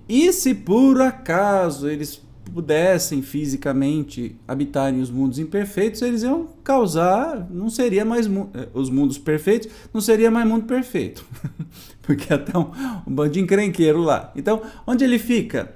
[0.10, 7.48] E se por acaso eles pudessem fisicamente habitar em os mundos imperfeitos, eles iam causar,
[7.50, 11.26] não seria mais eh, os mundos perfeitos, não seria mais mundo perfeito.
[12.02, 12.72] Porque até um
[13.06, 14.32] bando de encrenqueiro lá.
[14.36, 15.76] Então, onde ele fica?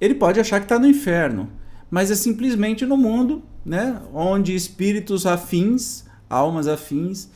[0.00, 1.50] Ele pode achar que está no inferno,
[1.90, 7.28] mas é simplesmente no mundo, né, onde espíritos afins, almas afins,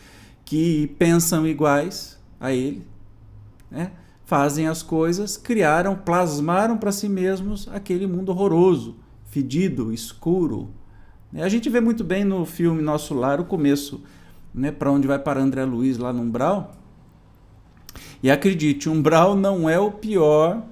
[0.44, 2.82] que pensam iguais, a ele,
[3.70, 3.90] né?
[4.28, 10.68] Fazem as coisas, criaram, plasmaram para si mesmos aquele mundo horroroso, fedido, escuro.
[11.32, 14.02] A gente vê muito bem no filme Nosso Lar o começo,
[14.52, 16.76] né, para onde vai para André Luiz lá no Umbral.
[18.22, 20.62] E acredite, Umbral não é o pior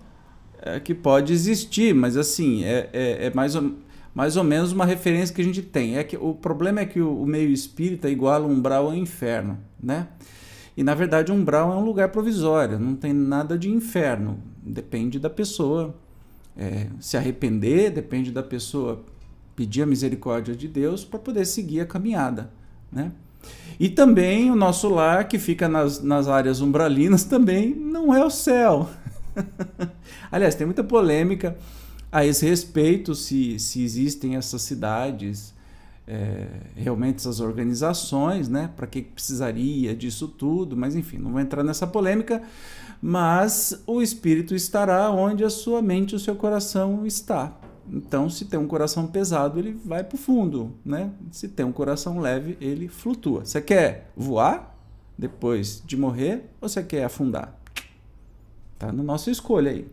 [0.60, 3.72] é, que pode existir, mas assim, é, é, é, mais, ou,
[4.14, 5.96] mais ou menos uma referência que a gente tem.
[5.96, 10.08] É que o problema é que o, o meio espírita iguala Umbral ao inferno, né?
[10.76, 14.38] E na verdade, um umbral é um lugar provisório, não tem nada de inferno.
[14.62, 15.94] Depende da pessoa
[16.56, 19.02] é, se arrepender, depende da pessoa
[19.54, 22.50] pedir a misericórdia de Deus para poder seguir a caminhada.
[22.92, 23.10] Né?
[23.80, 28.30] E também o nosso lar, que fica nas, nas áreas umbralinas, também não é o
[28.30, 28.88] céu.
[30.30, 31.56] Aliás, tem muita polêmica
[32.12, 35.54] a esse respeito se, se existem essas cidades
[36.06, 38.70] é, realmente essas organizações, né?
[38.76, 42.42] Para que precisaria disso tudo, mas enfim, não vou entrar nessa polêmica.
[43.02, 47.58] Mas o espírito estará onde a sua mente o seu coração está.
[47.92, 51.10] Então, se tem um coração pesado, ele vai para o fundo, né?
[51.30, 53.44] Se tem um coração leve, ele flutua.
[53.44, 54.76] Você quer voar
[55.16, 57.56] depois de morrer ou você quer afundar?
[58.78, 59.86] Tá na nossa escolha aí.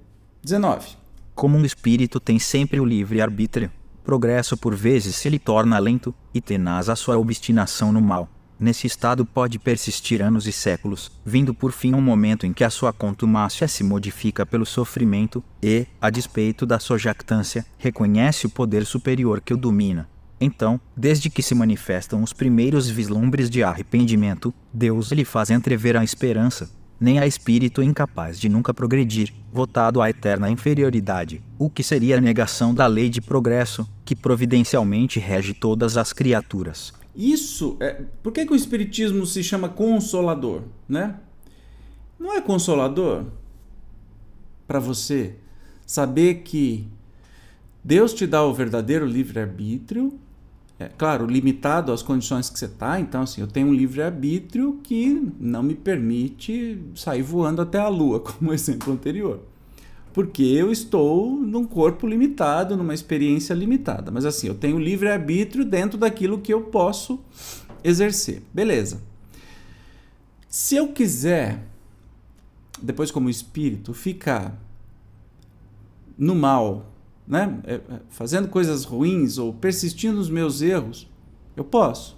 [0.43, 0.97] 19.
[1.35, 3.71] Como um espírito tem sempre o livre arbítrio,
[4.03, 8.29] progresso por vezes se lhe torna lento e tenaz a sua obstinação no mal.
[8.59, 12.69] Nesse estado pode persistir anos e séculos, vindo por fim um momento em que a
[12.69, 18.85] sua contumácia se modifica pelo sofrimento e, a despeito da sua jactância, reconhece o poder
[18.85, 20.07] superior que o domina.
[20.39, 26.03] Então, desde que se manifestam os primeiros vislumbres de arrependimento, Deus lhe faz entrever a
[26.03, 32.17] esperança, nem a espírito incapaz de nunca progredir, votado à eterna inferioridade, o que seria
[32.17, 36.93] a negação da lei de progresso que providencialmente rege todas as criaturas.
[37.15, 38.01] Isso é.
[38.21, 40.63] Por que, que o Espiritismo se chama consolador?
[40.87, 41.15] Né?
[42.19, 43.25] Não é consolador
[44.67, 45.35] para você
[45.85, 46.87] saber que
[47.83, 50.17] Deus te dá o verdadeiro livre-arbítrio,
[50.83, 52.99] é, claro, limitado às condições que você está.
[52.99, 58.19] Então, assim, eu tenho um livre-arbítrio que não me permite sair voando até a Lua,
[58.21, 59.39] como o exemplo anterior.
[60.13, 64.11] Porque eu estou num corpo limitado, numa experiência limitada.
[64.11, 67.19] Mas, assim, eu tenho livre-arbítrio dentro daquilo que eu posso
[67.83, 68.43] exercer.
[68.53, 69.01] Beleza.
[70.47, 71.65] Se eu quiser,
[72.81, 74.59] depois, como espírito, ficar
[76.17, 76.92] no mal
[77.27, 81.09] né, é, é, fazendo coisas ruins ou persistindo nos meus erros,
[81.55, 82.17] eu posso?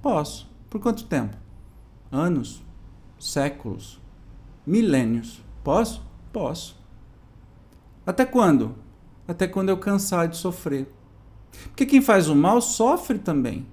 [0.00, 0.50] Posso.
[0.70, 1.36] Por quanto tempo?
[2.10, 2.62] Anos?
[3.18, 4.00] Séculos?
[4.66, 5.42] Milênios?
[5.62, 6.02] Posso?
[6.32, 6.76] Posso.
[8.06, 8.76] Até quando?
[9.26, 10.86] Até quando eu cansar de sofrer.
[11.68, 13.66] Porque quem faz o mal sofre também.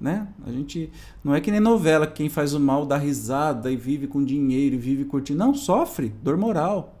[0.00, 0.28] Né?
[0.44, 0.90] A gente
[1.22, 4.74] não é que nem novela, quem faz o mal dá risada e vive com dinheiro
[4.74, 5.38] e vive curtindo.
[5.38, 6.98] Não, sofre, dor moral.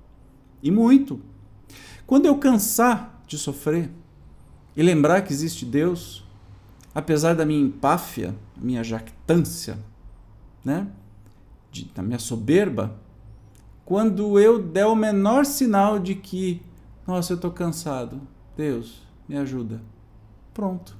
[0.62, 1.20] E muito.
[2.06, 3.90] Quando eu cansar de sofrer
[4.76, 6.24] e lembrar que existe Deus,
[6.94, 9.78] apesar da minha empáfia, minha jactância,
[10.64, 10.88] né?
[11.70, 12.96] De, da minha soberba,
[13.84, 16.62] quando eu der o menor sinal de que,
[17.06, 18.20] nossa, eu estou cansado,
[18.56, 19.80] Deus, me ajuda.
[20.52, 20.96] Pronto.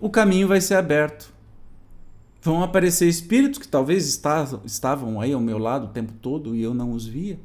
[0.00, 1.32] O caminho vai ser aberto.
[2.40, 4.06] Vão aparecer espíritos que talvez
[4.64, 7.38] estavam aí ao meu lado o tempo todo e eu não os via,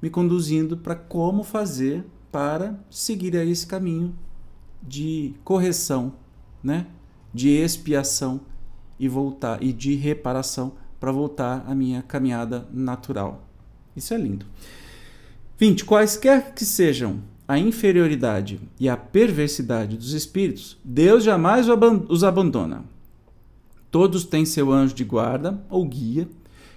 [0.00, 4.14] me conduzindo para como fazer para seguir a esse caminho
[4.82, 6.14] de correção,
[6.62, 6.86] né?
[7.32, 8.40] de expiação
[8.98, 13.48] e voltar e de reparação para voltar à minha caminhada natural.
[13.96, 14.46] Isso é lindo.
[15.58, 15.84] 20.
[15.84, 21.66] Quaisquer que sejam a inferioridade e a perversidade dos espíritos, Deus jamais
[22.08, 22.84] os abandona.
[23.90, 26.28] Todos têm seu anjo de guarda ou guia,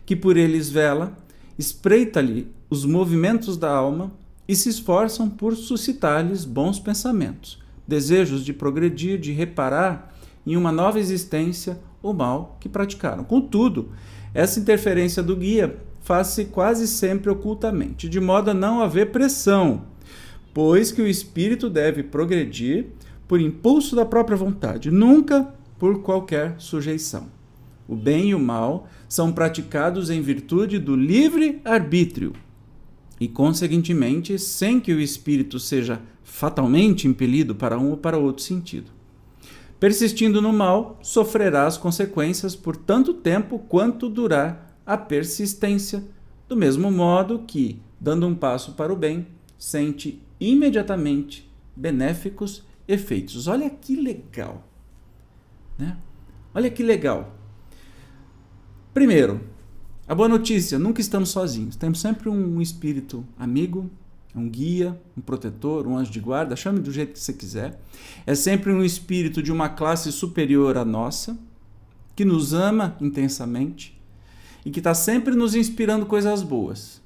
[0.05, 1.15] que por eles vela,
[1.59, 4.11] espreita-lhe os movimentos da alma
[4.47, 10.13] e se esforçam por suscitar-lhes bons pensamentos, desejos de progredir, de reparar
[10.45, 13.23] em uma nova existência o mal que praticaram.
[13.23, 13.91] Contudo,
[14.34, 19.84] essa interferência do guia faz-se quase sempre ocultamente, de modo a não haver pressão,
[20.53, 22.88] pois que o espírito deve progredir
[23.27, 27.27] por impulso da própria vontade, nunca por qualquer sujeição.
[27.88, 32.34] O bem e o mal são praticados em virtude do livre arbítrio,
[33.19, 38.91] e, conseguintemente, sem que o espírito seja fatalmente impelido para um ou para outro sentido.
[39.80, 46.04] Persistindo no mal, sofrerá as consequências por tanto tempo quanto durar a persistência,
[46.47, 53.47] do mesmo modo que, dando um passo para o bem, sente imediatamente benéficos efeitos.
[53.47, 54.67] Olha que legal!
[55.78, 55.97] Né?
[56.54, 57.36] Olha que legal!
[58.93, 59.41] Primeiro,
[60.13, 61.76] a boa notícia, nunca estamos sozinhos.
[61.76, 63.89] Temos sempre um espírito amigo,
[64.36, 67.82] um guia, um protetor, um anjo de guarda, chame do jeito que você quiser.
[68.23, 71.36] É sempre um espírito de uma classe superior à nossa,
[72.15, 73.99] que nos ama intensamente
[74.63, 77.02] e que está sempre nos inspirando coisas boas.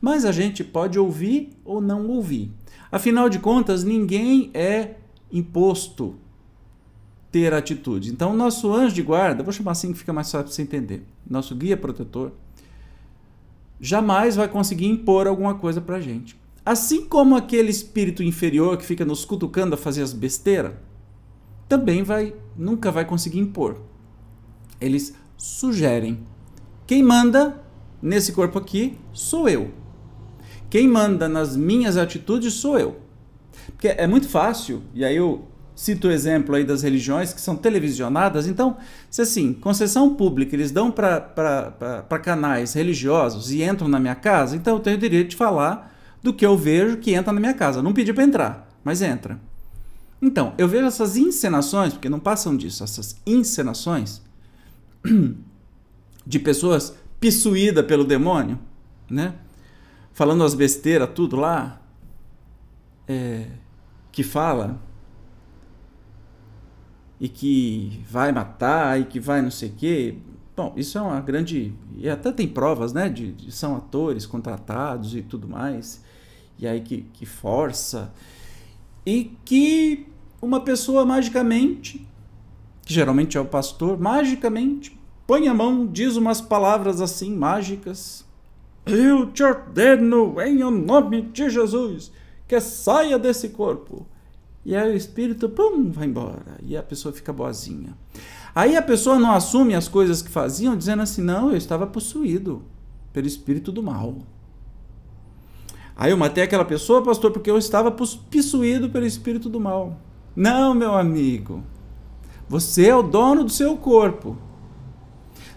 [0.00, 2.50] Mas a gente pode ouvir ou não ouvir.
[2.90, 4.94] Afinal de contas, ninguém é
[5.30, 6.16] imposto
[7.30, 8.10] ter atitude.
[8.10, 11.02] Então, nosso anjo de guarda, vou chamar assim que fica mais fácil para você entender,
[11.28, 12.32] nosso guia protetor,
[13.80, 16.36] jamais vai conseguir impor alguma coisa para a gente.
[16.64, 20.74] Assim como aquele espírito inferior que fica nos cutucando a fazer as besteiras,
[21.68, 23.80] também vai, nunca vai conseguir impor.
[24.80, 26.18] Eles sugerem.
[26.86, 27.62] Quem manda
[28.02, 29.70] nesse corpo aqui sou eu.
[30.68, 33.00] Quem manda nas minhas atitudes sou eu.
[33.66, 35.46] Porque é muito fácil, e aí eu
[35.80, 38.46] cito o exemplo aí das religiões que são televisionadas.
[38.46, 38.76] Então,
[39.08, 44.74] se assim, concessão pública eles dão para canais religiosos e entram na minha casa, então
[44.74, 45.90] eu tenho o direito de falar
[46.22, 47.82] do que eu vejo que entra na minha casa.
[47.82, 49.40] Não pedi para entrar, mas entra.
[50.20, 54.20] Então, eu vejo essas encenações, porque não passam disso, essas encenações
[56.26, 58.58] de pessoas possuídas pelo demônio,
[59.08, 59.32] né?
[60.12, 61.80] Falando as besteiras, tudo lá,
[63.08, 63.46] é,
[64.12, 64.78] que fala
[67.20, 70.14] e que vai matar e que vai não sei o quê.
[70.56, 71.74] Bom, isso é uma grande.
[71.96, 73.08] E até tem provas, né?
[73.08, 76.02] De, de são atores contratados e tudo mais.
[76.58, 78.12] E aí que, que força.
[79.04, 80.06] E que
[80.40, 82.06] uma pessoa magicamente,
[82.82, 88.24] que geralmente é o pastor, magicamente põe a mão, diz umas palavras assim mágicas.
[88.84, 92.10] Eu te ordeno em nome de Jesus
[92.48, 94.04] que saia desse corpo.
[94.64, 96.58] E aí o espírito, pum, vai embora.
[96.62, 97.96] E a pessoa fica boazinha.
[98.54, 102.62] Aí a pessoa não assume as coisas que faziam, dizendo assim: não, eu estava possuído
[103.12, 104.18] pelo espírito do mal.
[105.96, 109.98] Aí eu matei aquela pessoa, pastor, porque eu estava possuído pelo espírito do mal.
[110.34, 111.62] Não, meu amigo.
[112.48, 114.36] Você é o dono do seu corpo.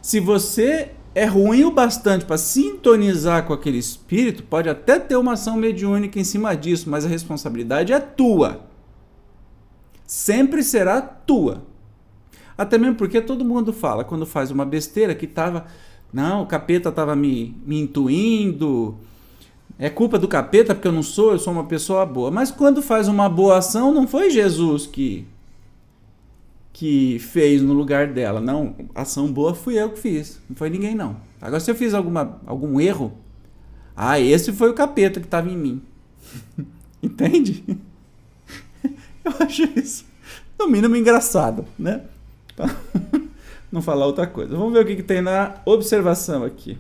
[0.02, 5.34] Se você é ruim o bastante para sintonizar com aquele espírito, pode até ter uma
[5.34, 8.73] ação mediúnica em cima disso, mas a responsabilidade é tua.
[10.14, 11.64] Sempre será tua.
[12.56, 15.66] Até mesmo porque todo mundo fala, quando faz uma besteira, que tava.
[16.14, 18.96] Não, o capeta tava me, me intuindo.
[19.80, 22.30] É culpa do capeta porque eu não sou, eu sou uma pessoa boa.
[22.30, 25.26] Mas quando faz uma boa ação, não foi Jesus que
[26.72, 28.40] que fez no lugar dela.
[28.40, 30.40] Não, ação boa fui eu que fiz.
[30.48, 31.18] Não foi ninguém não.
[31.42, 33.14] Agora se eu fiz alguma, algum erro,
[33.96, 35.82] ah, esse foi o capeta que estava em mim.
[37.02, 37.64] Entende?
[39.26, 40.14] Eu acho isso
[40.64, 42.02] no mínimo engraçado, né?
[43.72, 44.56] não falar outra coisa.
[44.56, 46.78] Vamos ver o que, que tem na observação aqui.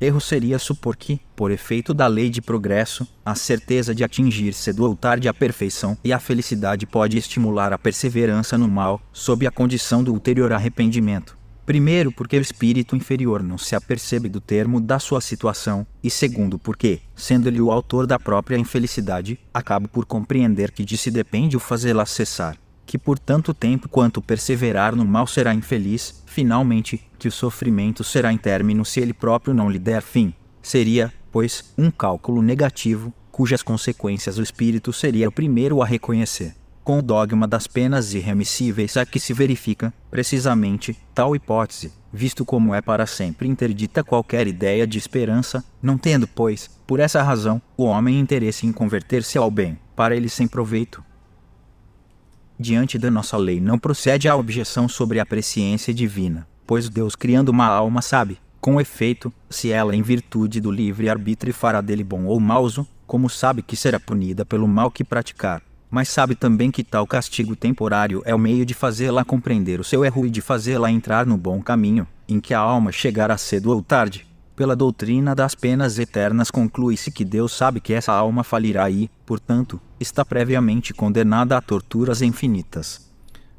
[0.00, 4.86] Erro seria supor que, por efeito da lei de progresso, a certeza de atingir-se do
[4.86, 9.50] altar de a perfeição e a felicidade pode estimular a perseverança no mal, sob a
[9.50, 11.36] condição do ulterior arrependimento.
[11.66, 16.58] Primeiro, porque o espírito inferior não se apercebe do termo da sua situação, e segundo,
[16.58, 21.56] porque, sendo ele o autor da própria infelicidade, acaba por compreender que de si depende
[21.56, 22.56] o fazê-la cessar
[22.90, 28.32] que por tanto tempo quanto perseverar no mal será infeliz, finalmente, que o sofrimento será
[28.32, 30.34] em término se ele próprio não lhe der fim.
[30.60, 36.56] Seria, pois, um cálculo negativo, cujas consequências o espírito seria o primeiro a reconhecer.
[36.90, 42.74] Com o dogma das penas irremissíveis a que se verifica, precisamente, tal hipótese, visto como
[42.74, 47.84] é para sempre interdita qualquer ideia de esperança, não tendo, pois, por essa razão, o
[47.84, 51.00] homem interesse em converter-se ao bem, para ele sem proveito,
[52.58, 57.50] diante da nossa lei não procede a objeção sobre a presciência divina, pois Deus criando
[57.50, 62.24] uma alma sabe, com efeito, se ela em virtude do livre arbítrio fará dele bom
[62.24, 66.84] ou mauso, como sabe que será punida pelo mal que praticar, mas sabe também que
[66.84, 70.90] tal castigo temporário é o meio de fazê-la compreender o seu erro e de fazê-la
[70.90, 74.26] entrar no bom caminho, em que a alma chegará cedo ou tarde,
[74.60, 79.80] pela doutrina das penas eternas conclui-se que Deus sabe que essa alma falirá e, portanto,
[79.98, 83.10] está previamente condenada a torturas infinitas.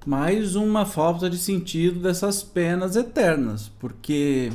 [0.05, 4.51] Mais uma falta de sentido dessas penas eternas, porque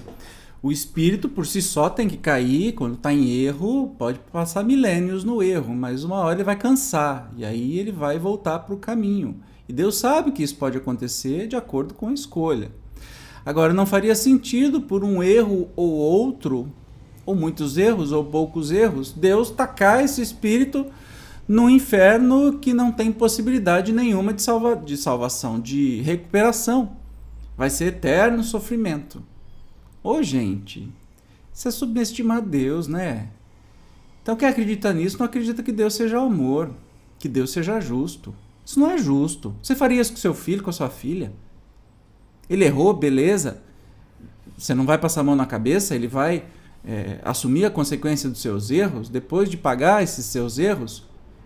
[0.66, 5.22] o espírito por si só tem que cair, quando está em erro, pode passar milênios
[5.22, 8.78] no erro, mas uma hora ele vai cansar e aí ele vai voltar para o
[8.78, 9.36] caminho.
[9.68, 12.72] E Deus sabe que isso pode acontecer de acordo com a escolha.
[13.44, 16.68] Agora, não faria sentido por um erro ou outro,
[17.24, 20.84] ou muitos erros ou poucos erros, Deus tacar esse espírito
[21.46, 26.96] no inferno que não tem possibilidade nenhuma de, salva de salvação, de recuperação.
[27.56, 29.22] Vai ser eterno sofrimento.
[30.06, 30.88] Ô, gente,
[31.52, 33.26] isso é subestimar Deus, né?
[34.22, 36.70] Então, quem acredita nisso não acredita que Deus seja amor,
[37.18, 38.32] que Deus seja justo.
[38.64, 39.56] Isso não é justo.
[39.60, 41.32] Você faria isso com seu filho, com a sua filha?
[42.48, 43.60] Ele errou, beleza.
[44.56, 46.44] Você não vai passar a mão na cabeça, ele vai
[46.84, 49.08] é, assumir a consequência dos seus erros.
[49.08, 51.02] Depois de pagar esses seus erros,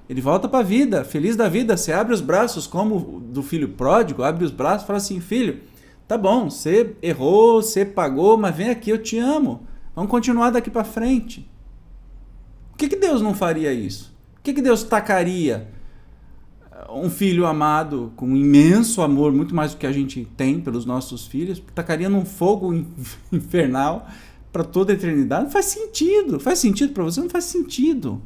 [0.07, 1.79] ele volta para a vida, feliz da vida.
[1.79, 5.63] Você abre os braços, como do filho pródigo, abre os braços e fala assim: Filho,
[6.11, 9.65] tá bom, você errou, você pagou, mas vem aqui, eu te amo.
[9.95, 11.49] Vamos continuar daqui para frente.
[12.73, 14.13] Por que, que Deus não faria isso?
[14.35, 15.69] Por que, que Deus tacaria
[16.93, 20.85] um filho amado com um imenso amor, muito mais do que a gente tem pelos
[20.85, 22.75] nossos filhos, tacaria num fogo
[23.31, 24.09] infernal
[24.51, 25.45] para toda a eternidade.
[25.45, 26.41] Não faz sentido.
[26.41, 27.21] Faz sentido para você?
[27.21, 28.21] Não faz sentido.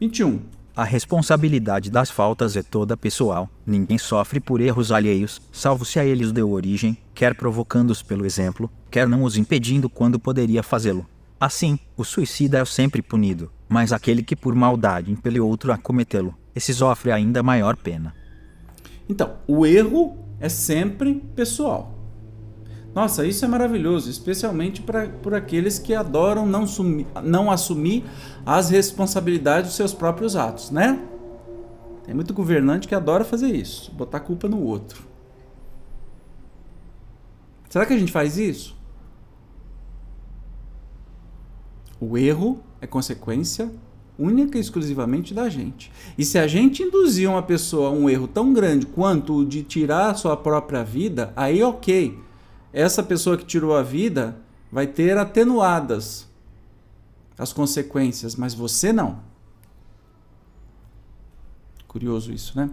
[0.00, 0.40] 21.
[0.78, 3.50] A responsabilidade das faltas é toda pessoal.
[3.66, 8.70] Ninguém sofre por erros alheios, salvo se a eles deu origem, quer provocando-os pelo exemplo,
[8.88, 11.04] quer não os impedindo quando poderia fazê-lo.
[11.40, 16.32] Assim, o suicida é sempre punido, mas aquele que por maldade impele outro a cometê-lo
[16.54, 18.14] esse sofre ainda maior pena.
[19.08, 21.97] Então, o erro é sempre pessoal.
[22.98, 28.02] Nossa, isso é maravilhoso, especialmente pra, por aqueles que adoram não, sumi, não assumir
[28.44, 31.00] as responsabilidades dos seus próprios atos, né?
[32.04, 35.06] Tem muito governante que adora fazer isso, botar culpa no outro.
[37.70, 38.76] Será que a gente faz isso?
[42.00, 43.70] O erro é consequência
[44.18, 45.92] única e exclusivamente da gente.
[46.18, 49.62] E se a gente induzir uma pessoa a um erro tão grande quanto o de
[49.62, 52.26] tirar a sua própria vida, aí ok.
[52.72, 54.36] Essa pessoa que tirou a vida
[54.70, 56.28] vai ter atenuadas
[57.38, 59.20] as consequências, mas você não.
[61.86, 62.68] Curioso isso, né?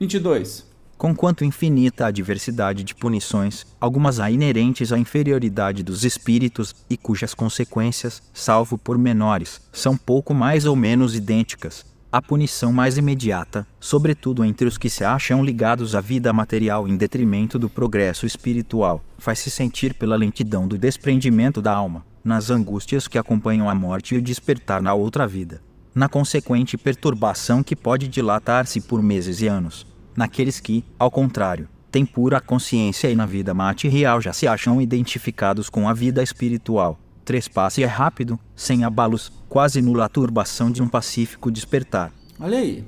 [0.00, 0.66] 22.
[0.96, 7.34] Conquanto infinita a diversidade de punições, algumas há inerentes à inferioridade dos espíritos e cujas
[7.34, 11.84] consequências, salvo por menores, são pouco mais ou menos idênticas.
[12.12, 16.94] A punição mais imediata, sobretudo entre os que se acham ligados à vida material em
[16.94, 23.16] detrimento do progresso espiritual, faz-se sentir pela lentidão do desprendimento da alma, nas angústias que
[23.16, 25.62] acompanham a morte e o despertar na outra vida,
[25.94, 32.04] na consequente perturbação que pode dilatar-se por meses e anos naqueles que, ao contrário, têm
[32.04, 36.98] pura consciência e na vida material já se acham identificados com a vida espiritual.
[37.24, 42.12] Trespasse é rápido, sem abalos, quase nula turbação de um pacífico despertar.
[42.38, 42.84] Olha aí.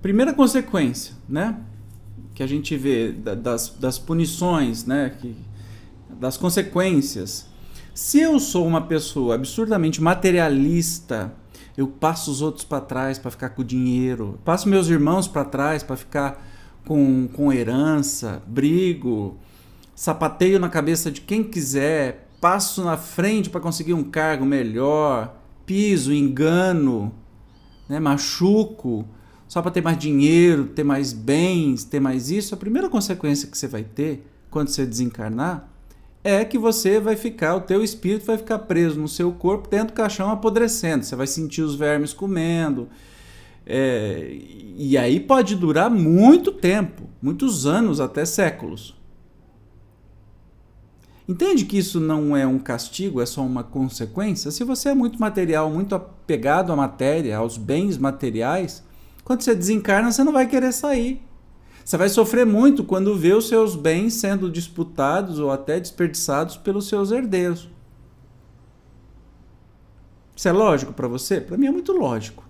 [0.00, 1.58] Primeira consequência, né?
[2.34, 5.14] Que a gente vê das, das punições, né?
[5.20, 5.36] Que,
[6.18, 7.46] das consequências.
[7.94, 11.34] Se eu sou uma pessoa absurdamente materialista,
[11.76, 15.82] eu passo os outros para trás para ficar com dinheiro, passo meus irmãos para trás
[15.82, 16.46] para ficar
[16.86, 19.38] com, com herança, brigo,
[19.94, 26.12] sapateio na cabeça de quem quiser, passo na frente para conseguir um cargo melhor, piso,
[26.12, 27.14] engano,
[27.88, 29.06] né, machuco,
[29.46, 32.52] só para ter mais dinheiro, ter mais bens, ter mais isso.
[32.52, 35.68] A primeira consequência que você vai ter quando você desencarnar
[36.24, 39.88] é que você vai ficar, o teu espírito vai ficar preso no seu corpo dentro
[39.88, 41.04] do caixão apodrecendo.
[41.04, 42.88] Você vai sentir os vermes comendo.
[43.64, 44.36] É,
[44.76, 49.00] e aí pode durar muito tempo, muitos anos, até séculos.
[51.32, 54.50] Entende que isso não é um castigo, é só uma consequência?
[54.50, 58.84] Se você é muito material, muito apegado à matéria, aos bens materiais,
[59.24, 61.22] quando você desencarna, você não vai querer sair.
[61.82, 66.86] Você vai sofrer muito quando vê os seus bens sendo disputados ou até desperdiçados pelos
[66.86, 67.66] seus herdeiros.
[70.36, 71.40] Isso é lógico para você?
[71.40, 72.44] Para mim é muito lógico.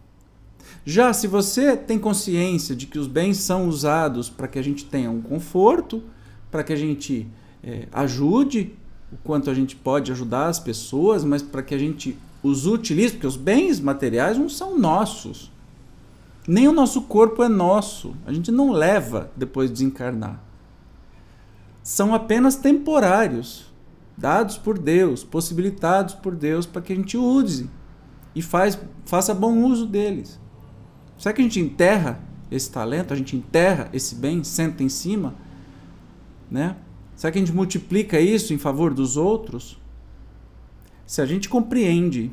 [0.84, 4.86] Já se você tem consciência de que os bens são usados para que a gente
[4.86, 6.02] tenha um conforto,
[6.50, 7.30] para que a gente
[7.62, 8.74] é, ajude
[9.12, 13.12] o quanto a gente pode ajudar as pessoas, mas para que a gente os utilize,
[13.12, 15.52] porque os bens materiais não são nossos.
[16.46, 18.16] Nem o nosso corpo é nosso.
[18.26, 20.42] A gente não leva depois de desencarnar.
[21.82, 23.72] São apenas temporários,
[24.16, 27.70] dados por Deus, possibilitados por Deus para que a gente use
[28.34, 30.40] e faz, faça bom uso deles.
[31.18, 33.12] Será que a gente enterra esse talento?
[33.12, 35.34] A gente enterra esse bem, senta em cima?
[36.50, 36.76] Né?
[37.22, 39.80] Será que a gente multiplica isso em favor dos outros?
[41.06, 42.32] Se a gente compreende,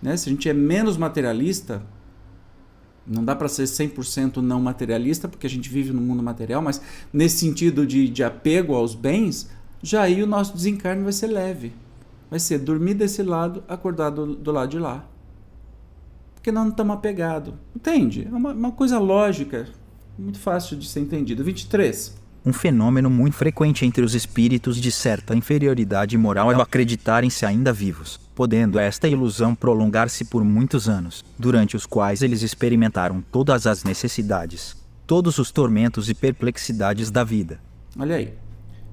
[0.00, 0.16] né?
[0.16, 1.82] se a gente é menos materialista,
[3.04, 6.80] não dá para ser 100% não materialista, porque a gente vive no mundo material, mas
[7.12, 9.50] nesse sentido de, de apego aos bens,
[9.82, 11.72] já aí o nosso desencarne vai ser leve.
[12.30, 15.04] Vai ser dormir desse lado, acordar do, do lado de lá.
[16.36, 17.54] Porque nós não estamos apegados.
[17.74, 18.28] Entende?
[18.30, 19.66] É uma, uma coisa lógica,
[20.16, 21.42] muito fácil de ser entendido.
[21.42, 27.44] 23 um fenômeno muito frequente entre os espíritos de certa inferioridade moral é o acreditarem-se
[27.44, 33.66] ainda vivos, podendo esta ilusão prolongar-se por muitos anos, durante os quais eles experimentaram todas
[33.66, 34.76] as necessidades,
[35.06, 37.60] todos os tormentos e perplexidades da vida.
[37.98, 38.34] Olha aí.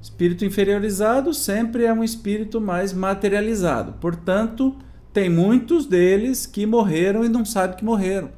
[0.02, 3.94] Espírito inferiorizado sempre é um espírito mais materializado.
[3.94, 4.76] Portanto,
[5.12, 8.30] tem muitos deles que morreram e não sabem que morreram.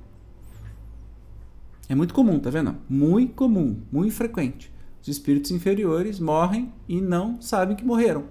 [1.87, 2.75] É muito comum, tá vendo?
[2.87, 4.71] Muito comum, muito frequente.
[5.09, 8.25] Os espíritos inferiores morrem e não sabem que morreram.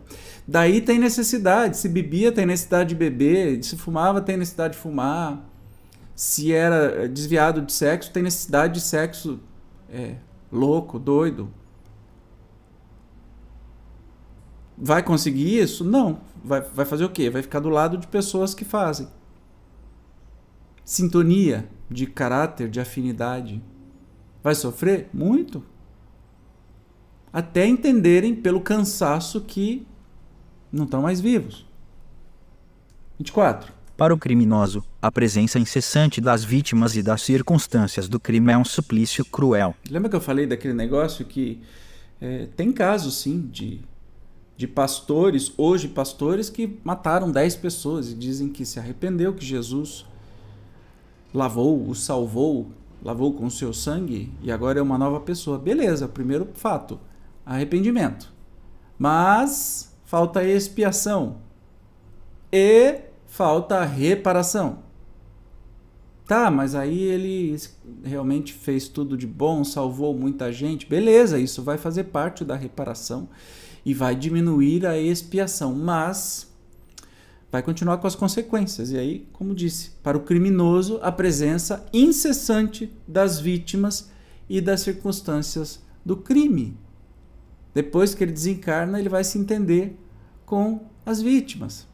[0.47, 1.77] Daí tem necessidade.
[1.77, 3.65] Se bebia, tem necessidade de beber.
[3.65, 5.45] Se fumava, tem necessidade de fumar.
[6.15, 9.41] Se era desviado de sexo, tem necessidade de sexo
[9.91, 10.15] é,
[10.53, 11.53] louco, doido.
[14.77, 15.85] Vai conseguir isso?
[15.85, 16.21] Não.
[16.45, 17.29] Vai, vai fazer o quê?
[17.29, 19.09] Vai ficar do lado de pessoas que fazem.
[20.85, 23.61] Sintonia de caráter, de afinidade.
[24.45, 25.11] Vai sofrer?
[25.13, 25.61] Muito
[27.33, 29.87] até entenderem pelo cansaço que
[30.73, 31.67] não estão mais vivos.
[33.19, 33.73] 24.
[33.97, 38.65] Para o criminoso, a presença incessante das vítimas e das circunstâncias do crime é um
[38.65, 39.75] suplício cruel.
[39.91, 41.61] Lembra que eu falei daquele negócio que
[42.21, 43.81] é, tem casos, sim, de,
[44.57, 50.07] de pastores, hoje pastores, que mataram 10 pessoas e dizem que se arrependeu, que Jesus
[51.35, 52.71] lavou, o salvou,
[53.03, 55.59] lavou com o seu sangue e agora é uma nova pessoa.
[55.59, 57.01] Beleza, primeiro fato
[57.49, 58.31] arrependimento.
[58.99, 61.39] Mas falta expiação
[62.53, 64.81] e falta reparação.
[66.27, 67.57] Tá, mas aí ele
[68.05, 70.87] realmente fez tudo de bom, salvou muita gente.
[70.87, 73.29] Beleza, isso vai fazer parte da reparação.
[73.87, 76.53] e vai diminuir a expiação, mas
[77.51, 78.91] vai continuar com as consequências.
[78.91, 84.11] E aí, como disse, para o criminoso, a presença incessante das vítimas
[84.47, 86.77] e das circunstâncias do crime.
[87.79, 89.97] Depois que ele desencarna, ele vai se entender
[90.45, 91.87] com as vítimas,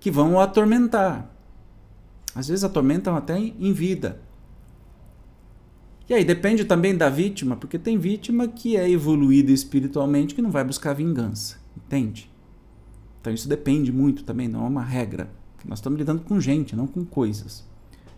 [0.00, 1.30] que vão o atormentar.
[2.34, 4.20] Às vezes atormentam até em vida.
[6.08, 10.50] E aí depende também da vítima, porque tem vítima que é evoluída espiritualmente que não
[10.50, 12.28] vai buscar vingança, entende?
[13.20, 15.30] Então isso depende muito também, não é uma regra.
[15.64, 17.64] Nós estamos lidando com gente, não com coisas.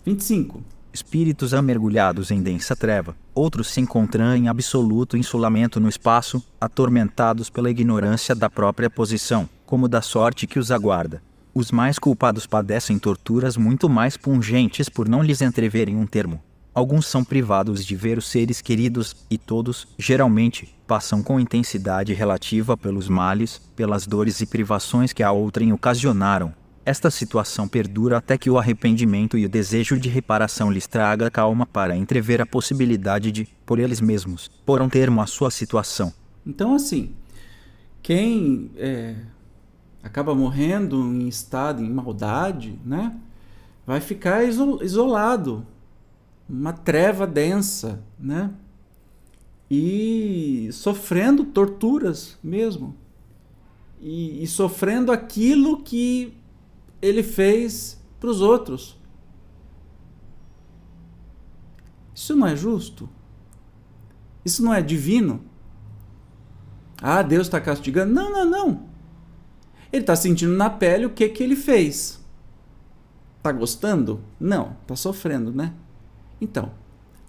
[0.03, 0.63] 25.
[0.95, 7.69] Espíritos mergulhados em densa treva, outros se encontram em absoluto insulamento no espaço, atormentados pela
[7.69, 11.21] ignorância da própria posição, como da sorte que os aguarda.
[11.53, 16.41] Os mais culpados padecem torturas muito mais pungentes por não lhes entreverem um termo.
[16.73, 22.77] Alguns são privados de ver os seres queridos, e todos, geralmente, passam com intensidade relativa
[22.77, 26.55] pelos males, pelas dores e privações que a outrem ocasionaram.
[26.87, 31.65] Esta situação perdura até que o arrependimento e o desejo de reparação lhes traga calma
[31.65, 36.13] para entrever a possibilidade de, por eles mesmos, pôr um termo à sua situação.
[36.47, 37.15] Então, assim,
[38.03, 39.17] quem é,
[40.03, 43.17] acaba morrendo em estado, em maldade, né?
[43.87, 45.67] Vai ficar isolado,
[46.47, 48.51] uma treva densa, né?
[49.71, 52.95] E sofrendo torturas mesmo.
[54.03, 56.35] E, e sofrendo aquilo que
[57.05, 58.99] ele fez para os outros.
[62.15, 63.09] Isso não é justo?
[64.45, 65.43] Isso não é divino?
[67.03, 68.15] Ah, Deus está castigando?
[68.15, 68.83] Não, não, não.
[69.93, 72.25] Ele está sentindo na pele o que, que ele fez.
[73.37, 74.21] Está gostando?
[74.41, 75.75] Não, está sofrendo, né?
[76.41, 76.73] Então,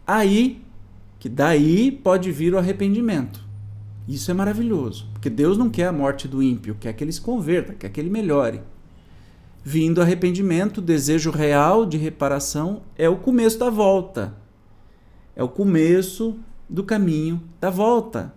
[0.07, 0.63] aí
[1.19, 3.43] que daí pode vir o arrependimento.
[4.07, 7.19] Isso é maravilhoso, porque Deus não quer a morte do ímpio, quer que ele se
[7.19, 8.61] converta, quer que ele melhore.
[9.67, 14.37] Vindo arrependimento, desejo real de reparação é o começo da volta.
[15.35, 16.37] É o começo
[16.69, 18.31] do caminho da volta.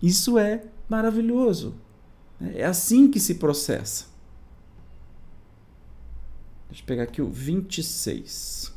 [0.00, 1.74] Isso é maravilhoso.
[2.54, 4.04] É assim que se processa.
[6.68, 8.72] Deixa eu pegar aqui o 26.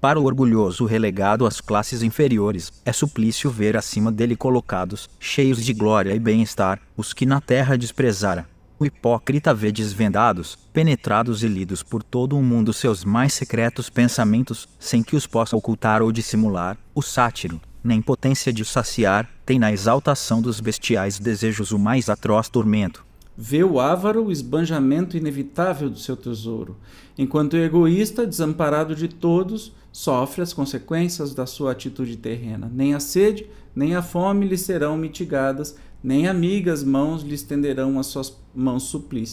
[0.00, 5.72] Para o orgulhoso relegado às classes inferiores, é suplício ver acima dele colocados, cheios de
[5.72, 8.46] glória e bem-estar, os que na terra desprezara.
[8.82, 14.66] O hipócrita vê desvendados, penetrados e lidos por todo o mundo seus mais secretos pensamentos,
[14.78, 16.78] sem que os possa ocultar ou dissimular.
[16.94, 22.48] O sátiro, na impotência de saciar, tem na exaltação dos bestiais desejos o mais atroz
[22.48, 23.04] tormento.
[23.36, 26.78] Vê o avaro o esbanjamento inevitável do seu tesouro,
[27.18, 32.70] enquanto o egoísta, desamparado de todos, sofre as consequências da sua atitude terrena.
[32.72, 38.06] Nem a sede, nem a fome lhe serão mitigadas, nem amigas mãos lhe estenderão as
[38.06, 38.82] suas mãos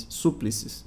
[0.09, 0.85] súplices.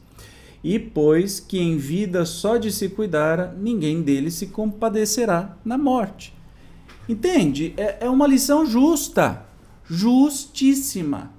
[0.63, 6.35] E pois que em vida só de se cuidara, ninguém dele se compadecerá na morte.
[7.09, 7.73] Entende?
[7.77, 9.47] É, é uma lição justa,
[9.85, 11.33] justíssima.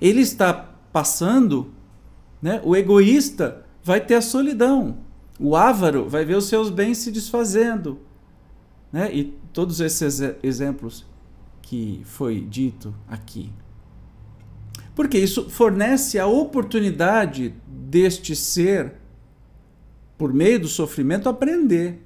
[0.00, 0.52] Ele está
[0.92, 1.70] passando,
[2.40, 2.60] né?
[2.64, 4.98] o egoísta vai ter a solidão,
[5.38, 8.00] o avaro vai ver os seus bens se desfazendo.
[8.90, 9.14] Né?
[9.14, 11.04] E todos esses exemplos
[11.68, 13.52] que foi dito aqui.
[14.94, 18.94] Porque isso fornece a oportunidade deste ser,
[20.16, 22.02] por meio do sofrimento, aprender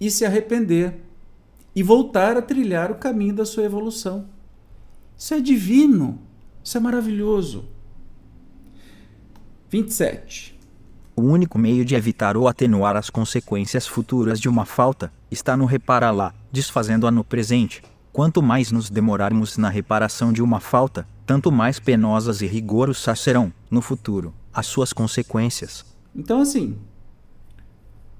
[0.00, 0.98] e se arrepender
[1.76, 4.24] e voltar a trilhar o caminho da sua evolução.
[5.14, 6.18] Isso é divino,
[6.64, 7.66] isso é maravilhoso.
[9.68, 10.58] 27.
[11.14, 15.66] O único meio de evitar ou atenuar as consequências futuras de uma falta está no
[15.66, 17.82] repará-la, desfazendo-a no presente.
[18.12, 23.52] Quanto mais nos demorarmos na reparação de uma falta, tanto mais penosas e rigorosas serão,
[23.70, 25.84] no futuro, as suas consequências.
[26.14, 26.76] Então, assim,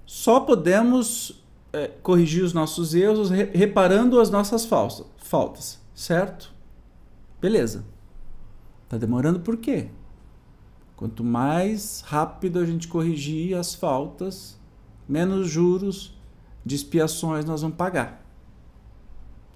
[0.07, 6.53] só podemos é, corrigir os nossos erros re reparando as nossas falsas, faltas, certo?
[7.41, 7.85] Beleza.
[8.89, 9.89] Tá demorando por quê?
[10.97, 14.59] Quanto mais rápido a gente corrigir as faltas,
[15.09, 16.17] menos juros
[16.65, 18.25] de expiações nós vamos pagar.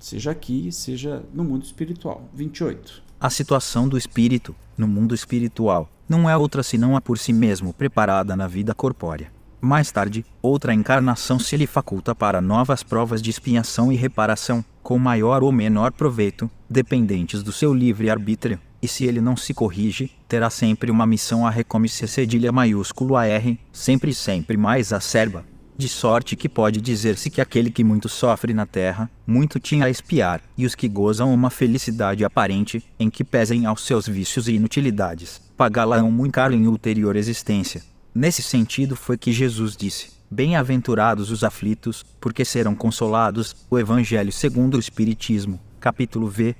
[0.05, 2.29] Seja aqui, seja no mundo espiritual.
[2.35, 3.03] 28.
[3.19, 7.73] A situação do espírito, no mundo espiritual, não é outra senão a por si mesmo
[7.73, 9.33] preparada na vida corpórea.
[9.63, 14.99] Mais tarde, outra encarnação se lhe faculta para novas provas de expiação e reparação, com
[14.99, 18.61] maior ou menor proveito, dependentes do seu livre arbítrio.
[18.83, 23.25] E se ele não se corrige, terá sempre uma missão a recomeçar cedilha maiúsculo a
[23.25, 25.47] R, sempre sempre mais acerba.
[25.77, 29.91] De sorte que pode dizer-se que aquele que muito sofre na terra, muito tinha a
[29.91, 34.53] espiar, e os que gozam uma felicidade aparente, em que pesem aos seus vícios e
[34.53, 37.83] inutilidades, pagá-la-ão muito caro em ulterior existência.
[38.15, 43.57] Nesse sentido foi que Jesus disse: Bem-aventurados os aflitos, porque serão consolados.
[43.69, 46.55] O Evangelho segundo o Espiritismo, capítulo V.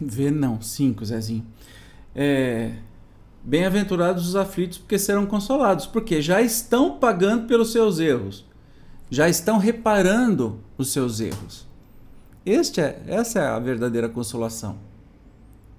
[0.00, 1.46] V não, 5, Zezinho.
[2.14, 2.72] É,
[3.46, 8.42] Bem-aventurados os aflitos, porque serão consolados, porque já estão pagando pelos seus erros,
[9.10, 11.66] já estão reparando os seus erros.
[12.46, 14.78] Este é, essa é a verdadeira consolação.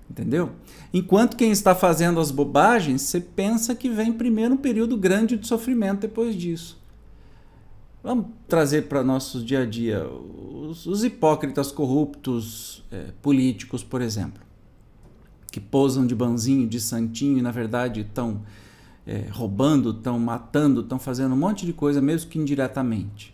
[0.07, 0.51] Entendeu?
[0.93, 5.47] Enquanto quem está fazendo as bobagens, você pensa que vem primeiro um período grande de
[5.47, 6.79] sofrimento depois disso.
[8.03, 14.44] Vamos trazer para nosso dia a dia os, os hipócritas corruptos é, políticos, por exemplo
[15.55, 18.41] que posam de banzinho, de santinho e na verdade estão
[19.07, 23.33] é, roubando, estão matando, estão fazendo um monte de coisa, mesmo que indiretamente.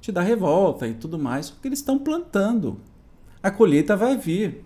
[0.00, 2.78] Te dá revolta e tudo mais, porque eles estão plantando.
[3.42, 4.64] A colheita vai vir.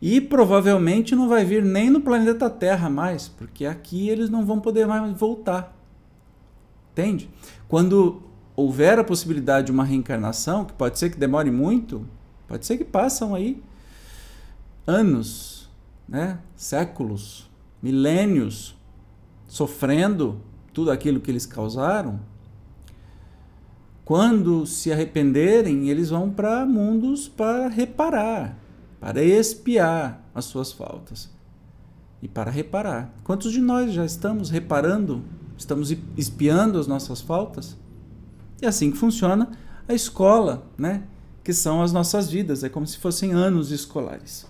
[0.00, 4.60] E provavelmente não vai vir nem no planeta Terra mais, porque aqui eles não vão
[4.60, 5.76] poder mais voltar.
[6.92, 7.28] Entende?
[7.66, 8.22] Quando
[8.54, 12.06] houver a possibilidade de uma reencarnação, que pode ser que demore muito,
[12.46, 13.60] pode ser que passam aí
[14.86, 15.59] anos
[16.10, 17.48] né, séculos,
[17.80, 18.76] milênios,
[19.46, 20.40] sofrendo
[20.74, 22.20] tudo aquilo que eles causaram,
[24.04, 28.58] quando se arrependerem, eles vão para mundos para reparar,
[28.98, 31.30] para expiar as suas faltas
[32.20, 33.14] e para reparar.
[33.22, 35.22] Quantos de nós já estamos reparando,
[35.56, 37.76] estamos espiando as nossas faltas?
[38.60, 39.52] E assim que funciona
[39.86, 41.04] a escola, né?
[41.44, 44.49] Que são as nossas vidas, é como se fossem anos escolares.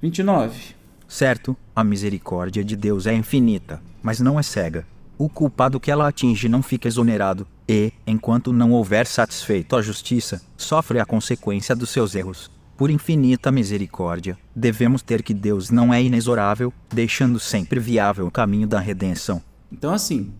[0.00, 0.74] 29.
[1.08, 4.86] Certo, a misericórdia de Deus é infinita, mas não é cega.
[5.16, 10.42] O culpado que ela atinge não fica exonerado, e, enquanto não houver satisfeito a justiça,
[10.56, 12.50] sofre a consequência dos seus erros.
[12.76, 18.66] Por infinita misericórdia, devemos ter que Deus não é inexorável, deixando sempre viável o caminho
[18.66, 19.40] da redenção.
[19.70, 20.32] Então, assim,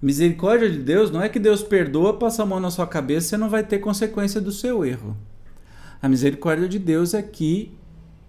[0.00, 3.38] misericórdia de Deus não é que Deus perdoa, passa a mão na sua cabeça e
[3.38, 5.14] não vai ter consequência do seu erro.
[6.00, 7.76] A misericórdia de Deus é que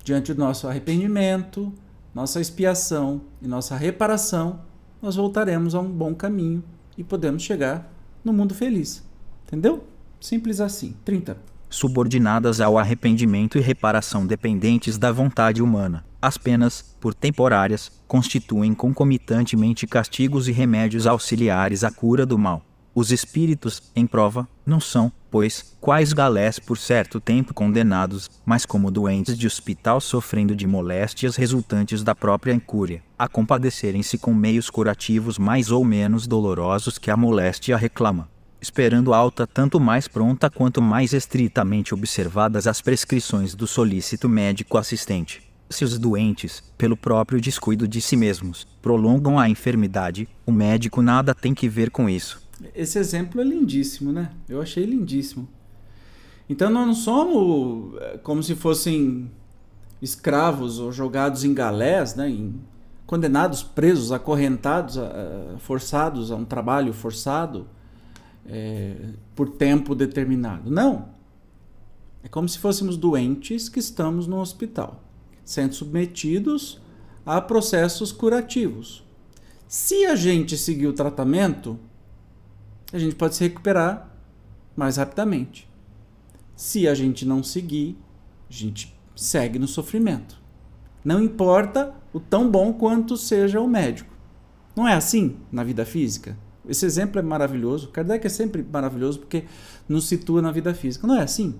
[0.08, 1.74] diante do nosso arrependimento,
[2.16, 4.62] nossa expiação e nossa reparação,
[5.02, 6.64] nós voltaremos a um bom caminho
[6.98, 7.92] e podemos chegar
[8.24, 9.04] no mundo feliz.
[9.46, 9.84] Entendeu?
[10.22, 10.96] Simples assim.
[11.04, 11.38] 30.
[11.70, 16.06] Subordinadas ao arrependimento e reparação dependentes da vontade humana.
[16.22, 22.64] As penas, por temporárias, constituem concomitantemente castigos e remédios auxiliares à cura do mal.
[23.00, 28.90] Os espíritos, em prova, não são, pois, quais galés por certo tempo condenados, mas como
[28.90, 35.38] doentes de hospital sofrendo de moléstias resultantes da própria incúria, a compadecerem-se com meios curativos
[35.38, 38.28] mais ou menos dolorosos que a moléstia reclama
[38.60, 45.44] esperando alta tanto mais pronta quanto mais estritamente observadas as prescrições do solícito médico assistente.
[45.70, 51.36] Se os doentes, pelo próprio descuido de si mesmos, prolongam a enfermidade, o médico nada
[51.36, 52.47] tem que ver com isso.
[52.74, 54.32] Esse exemplo é lindíssimo, né?
[54.48, 55.48] Eu achei lindíssimo.
[56.50, 59.30] Então nós não somos eh, como se fossem
[60.02, 62.30] escravos ou jogados em galés, né?
[62.30, 62.60] Em,
[63.06, 64.98] condenados, presos, acorrentados,
[65.60, 67.66] forçados a um trabalho forçado
[68.46, 68.96] é,
[69.34, 70.70] por tempo determinado.
[70.70, 71.10] Não.
[72.24, 75.02] É como se fôssemos doentes que estamos no hospital,
[75.46, 76.82] sendo submetidos
[77.26, 79.04] a processos curativos.
[79.68, 81.80] Se a gente seguir o tratamento,
[82.92, 84.10] a gente pode se recuperar
[84.76, 85.70] mais rapidamente.
[86.56, 87.98] Se a gente não seguir,
[88.50, 90.40] a gente segue no sofrimento.
[91.04, 94.14] Não importa o tão bom quanto seja o médico.
[94.76, 96.38] Não é assim na vida física?
[96.68, 97.90] Esse exemplo é maravilhoso.
[97.90, 99.46] Kardec é sempre maravilhoso porque
[99.88, 101.08] nos situa na vida física.
[101.08, 101.56] Não é assim?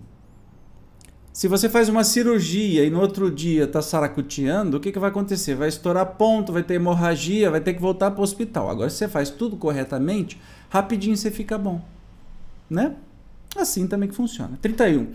[1.38, 5.12] Se você faz uma cirurgia e no outro dia está saracuteando, o que, que vai
[5.12, 5.54] acontecer?
[5.54, 8.72] Vai estourar ponto, vai ter hemorragia, vai ter que voltar para o hospital.
[8.72, 11.80] Agora, se você faz tudo corretamente, rapidinho você fica bom.
[12.68, 12.96] Né?
[13.56, 14.58] Assim também que funciona.
[14.64, 15.10] 31.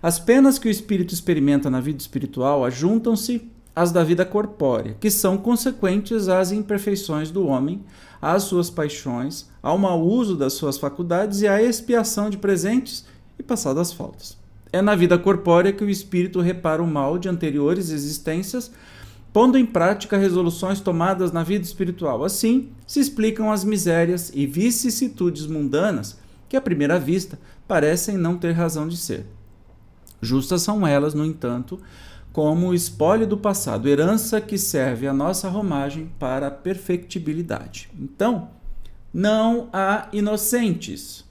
[0.00, 5.10] As penas que o espírito experimenta na vida espiritual ajuntam-se às da vida corpórea, que
[5.10, 7.82] são consequentes às imperfeições do homem,
[8.22, 13.04] às suas paixões, ao mau uso das suas faculdades e à expiação de presentes
[13.36, 14.43] e passadas faltas.
[14.74, 18.72] É na vida corpórea que o espírito repara o mal de anteriores existências
[19.32, 22.24] pondo em prática resoluções tomadas na vida espiritual.
[22.24, 26.18] Assim, se explicam as misérias e vicissitudes mundanas
[26.48, 29.24] que, à primeira vista, parecem não ter razão de ser.
[30.20, 31.80] Justas são elas, no entanto,
[32.32, 37.88] como o espólio do passado, herança que serve à nossa romagem para a perfectibilidade.
[37.96, 38.50] Então,
[39.12, 41.24] não há inocentes.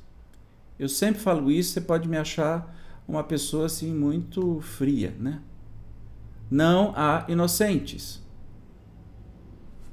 [0.80, 2.74] Eu sempre falo isso, você pode me achar
[3.08, 5.40] uma pessoa assim muito fria, né?
[6.50, 8.22] Não há inocentes.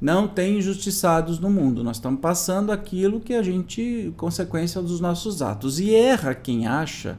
[0.00, 1.84] Não tem injustiçados no mundo.
[1.84, 5.78] Nós estamos passando aquilo que a gente, consequência dos nossos atos.
[5.78, 7.18] E erra quem acha.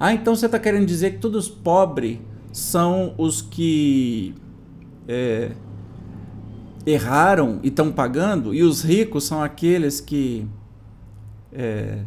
[0.00, 2.18] Ah, então você está querendo dizer que todos os pobres
[2.52, 4.34] são os que
[5.06, 5.52] é,
[6.84, 10.46] erraram e estão pagando, e os ricos são aqueles que
[11.52, 12.00] é,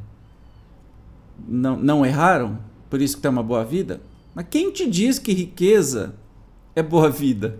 [1.47, 2.59] não, não erraram,
[2.89, 4.01] por isso que tem uma boa vida?
[4.33, 6.15] Mas quem te diz que riqueza
[6.75, 7.59] é boa vida?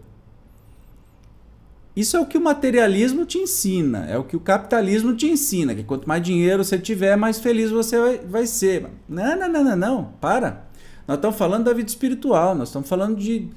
[1.96, 5.74] Isso é o que o materialismo te ensina, é o que o capitalismo te ensina,
[5.74, 8.88] que quanto mais dinheiro você tiver, mais feliz você vai, vai ser.
[9.08, 10.66] Não, não, não, não, não, para.
[11.08, 13.48] Nós estamos falando da vida espiritual, nós estamos falando de,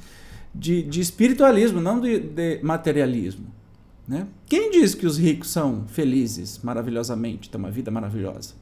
[0.55, 3.47] de, de espiritualismo, não de, de materialismo.
[4.07, 4.27] Né?
[4.47, 8.55] Quem diz que os ricos são felizes maravilhosamente, têm uma vida maravilhosa?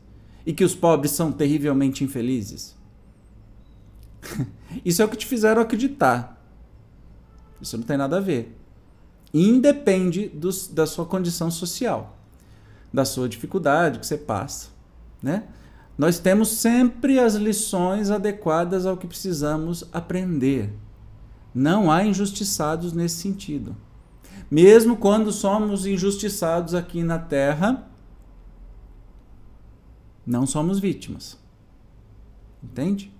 [0.46, 2.75] E que os pobres são terrivelmente infelizes?
[4.84, 6.42] Isso é o que te fizeram acreditar.
[7.60, 8.56] Isso não tem nada a ver.
[9.32, 12.16] Independe dos, da sua condição social,
[12.92, 14.68] da sua dificuldade que você passa.
[15.22, 15.44] Né?
[15.98, 20.72] Nós temos sempre as lições adequadas ao que precisamos aprender.
[21.54, 23.74] Não há injustiçados nesse sentido.
[24.50, 27.88] Mesmo quando somos injustiçados aqui na Terra,
[30.26, 31.38] não somos vítimas.
[32.62, 33.12] Entende?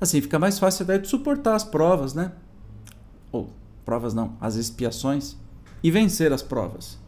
[0.00, 2.32] Assim fica mais fácil até de suportar as provas, né?
[3.32, 3.50] Ou
[3.84, 5.36] provas não, as expiações
[5.82, 6.98] e vencer as provas.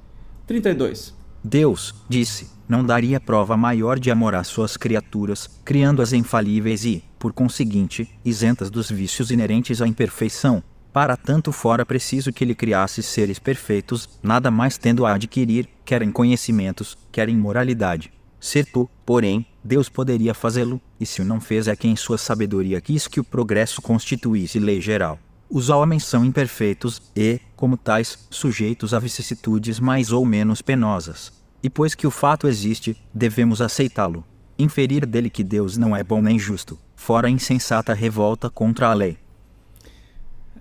[0.47, 1.15] 32.
[1.43, 7.33] Deus, disse, não daria prova maior de amor às suas criaturas, criando-as infalíveis e, por
[7.33, 10.63] conseguinte, isentas dos vícios inerentes à imperfeição.
[10.93, 16.03] Para tanto fora preciso que ele criasse seres perfeitos, nada mais tendo a adquirir, quer
[16.03, 18.13] em conhecimentos, quer em moralidade.
[18.41, 22.81] Certo, porém, Deus poderia fazê-lo, e se o não fez é que em sua sabedoria
[22.81, 25.19] quis que o progresso constituísse lei geral.
[25.51, 31.33] Os homens são imperfeitos e, como tais, sujeitos a vicissitudes mais ou menos penosas.
[31.63, 34.25] E pois que o fato existe, devemos aceitá-lo.
[34.59, 38.95] Inferir dele que Deus não é bom nem justo, fora a insensata revolta contra a
[38.95, 39.19] lei.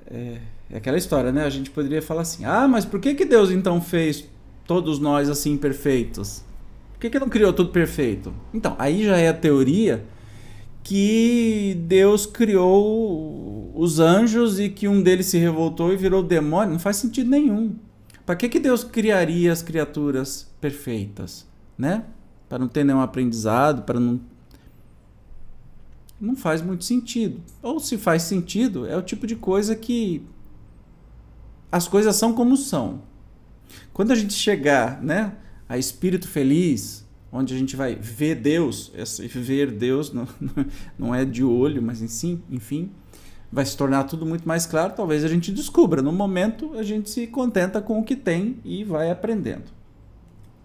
[0.08, 0.40] É,
[0.72, 1.44] é aquela história, né?
[1.46, 4.26] A gente poderia falar assim: ah, mas por que, que Deus então fez
[4.66, 6.44] todos nós assim perfeitos?
[7.00, 8.34] Por que, que não criou tudo perfeito?
[8.54, 10.06] Então, aí já é a teoria
[10.84, 16.74] que Deus criou os anjos e que um deles se revoltou e virou demônio.
[16.74, 17.74] Não faz sentido nenhum.
[18.26, 21.48] Para que, que Deus criaria as criaturas perfeitas?
[21.78, 22.04] Né?
[22.50, 24.20] Para não ter nenhum aprendizado, para não.
[26.20, 27.42] Não faz muito sentido.
[27.64, 30.22] Ou se faz sentido, é o tipo de coisa que
[31.72, 33.04] as coisas são como são.
[33.94, 35.32] Quando a gente chegar né,
[35.70, 40.28] a espírito feliz, onde a gente vai ver Deus, esse ver Deus não,
[40.98, 42.90] não é de olho, mas em sim, enfim,
[43.52, 44.94] vai se tornar tudo muito mais claro.
[44.96, 46.02] Talvez a gente descubra.
[46.02, 49.80] No momento, a gente se contenta com o que tem e vai aprendendo.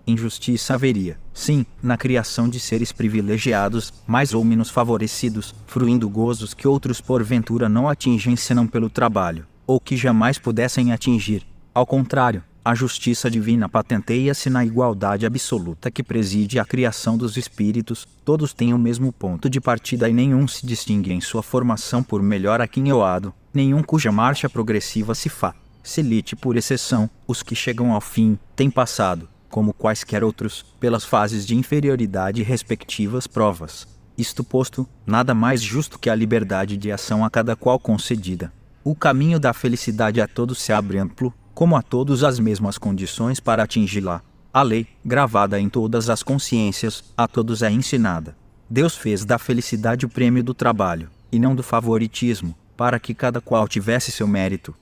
[0.06, 6.68] Injustiça haveria, sim, na criação de seres privilegiados, mais ou menos favorecidos, fruindo gozos que
[6.68, 11.42] outros porventura não atingem senão pelo trabalho, ou que jamais pudessem atingir.
[11.72, 18.08] Ao contrário, a justiça divina patenteia-se na igualdade absoluta que preside a criação dos espíritos,
[18.24, 22.22] todos têm o mesmo ponto de partida e nenhum se distingue em sua formação por
[22.22, 25.54] melhor aquinhoado, nenhum cuja marcha progressiva se fa.
[25.82, 31.46] Selite por exceção, os que chegam ao fim, têm passado, como quaisquer outros, pelas fases
[31.46, 33.86] de inferioridade e respectivas provas.
[34.16, 38.50] Isto posto, nada mais justo que a liberdade de ação a cada qual concedida.
[38.82, 43.38] O caminho da felicidade a todos se abre amplo, como a todos as mesmas condições
[43.38, 44.22] para atingi-la.
[44.52, 48.36] A lei, gravada em todas as consciências, a todos é ensinada.
[48.68, 53.40] Deus fez da felicidade o prêmio do trabalho, e não do favoritismo, para que cada
[53.40, 54.74] qual tivesse seu mérito.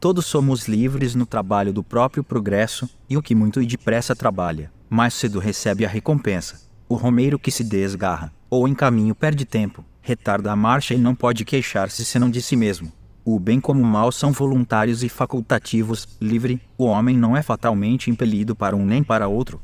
[0.00, 4.72] Todos somos livres no trabalho do próprio progresso, e o que muito e depressa trabalha,
[4.90, 6.60] mais cedo recebe a recompensa.
[6.88, 11.14] O romeiro que se desgarra, ou em caminho perde tempo, retarda a marcha e não
[11.14, 12.92] pode queixar-se senão de si mesmo.
[13.24, 18.10] O bem como o mal são voluntários e facultativos, livre, o homem não é fatalmente
[18.10, 19.60] impelido para um nem para outro.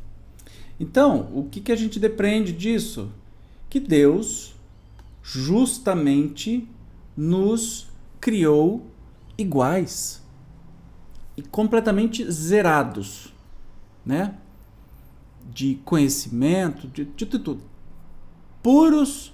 [0.79, 3.11] Então, o que, que a gente depreende disso?
[3.69, 4.55] Que Deus
[5.23, 6.69] justamente
[7.17, 7.89] nos
[8.21, 8.87] criou
[9.37, 10.23] iguais
[11.37, 13.35] e completamente zerados,
[14.05, 14.35] né?
[15.53, 17.61] De conhecimento, de, de tudo.
[18.63, 19.33] Puros,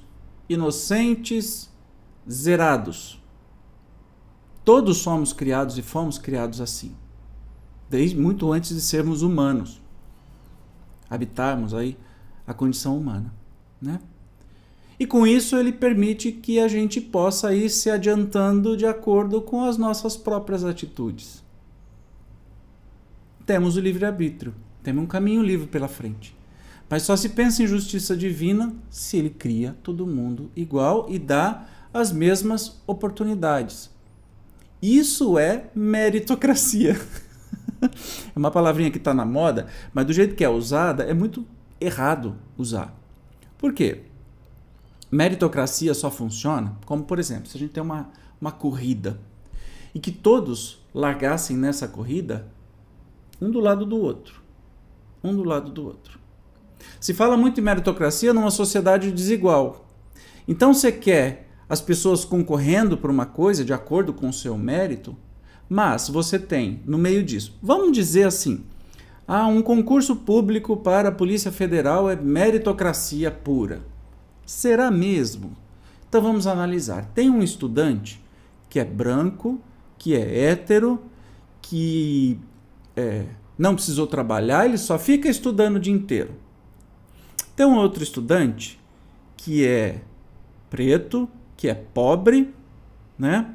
[0.49, 1.70] inocentes,
[2.31, 3.20] zerados.
[4.64, 6.94] Todos somos criados e fomos criados assim,
[7.90, 9.82] desde muito antes de sermos humanos.
[11.10, 11.96] habitarmos aí
[12.46, 13.32] a condição humana,
[13.80, 14.00] né?
[14.98, 19.64] E com isso ele permite que a gente possa ir se adiantando de acordo com
[19.64, 21.42] as nossas próprias atitudes.
[23.44, 26.34] Temos o livre-arbítrio, temos um caminho livre pela frente.
[26.88, 31.66] Mas só se pensa em justiça divina se ele cria todo mundo igual e dá
[31.92, 33.93] as mesmas oportunidades.
[34.83, 37.01] Isso é meritocracia.
[37.83, 41.47] é uma palavrinha que está na moda, mas do jeito que é usada, é muito
[41.81, 42.95] errado usar.
[43.59, 44.03] Por quê?
[45.11, 48.11] Meritocracia só funciona como, por exemplo, se a gente tem uma,
[48.41, 49.20] uma corrida
[49.95, 52.47] e que todos largassem nessa corrida
[53.41, 54.43] um do lado do outro.
[55.22, 56.18] Um do lado do outro.
[57.01, 59.87] Se fala muito em meritocracia numa sociedade desigual.
[60.47, 65.16] Então você quer as pessoas concorrendo por uma coisa de acordo com o seu mérito,
[65.68, 68.64] mas você tem no meio disso, vamos dizer assim,
[69.26, 73.82] ah, um concurso público para a Polícia Federal é meritocracia pura.
[74.44, 75.56] Será mesmo?
[76.06, 77.06] Então vamos analisar.
[77.14, 78.22] Tem um estudante
[78.68, 79.58] que é branco,
[79.96, 81.02] que é hétero,
[81.62, 82.38] que
[82.94, 83.24] é,
[83.58, 86.34] não precisou trabalhar, ele só fica estudando o dia inteiro.
[87.56, 88.78] Tem um outro estudante
[89.36, 90.02] que é
[90.68, 91.28] preto,
[91.64, 92.54] que é pobre,
[93.18, 93.54] né?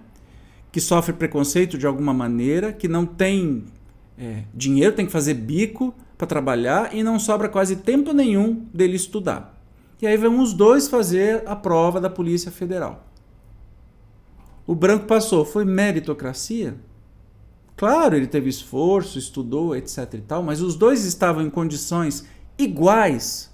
[0.72, 3.66] que sofre preconceito de alguma maneira, que não tem
[4.18, 8.95] é, dinheiro, tem que fazer bico para trabalhar e não sobra quase tempo nenhum dele
[8.95, 9.62] estudar.
[10.01, 13.05] E aí vão os dois fazer a prova da Polícia Federal.
[14.66, 16.78] O branco passou, foi meritocracia?
[17.78, 22.26] Claro, ele teve esforço, estudou, etc e tal, mas os dois estavam em condições
[22.57, 23.53] iguais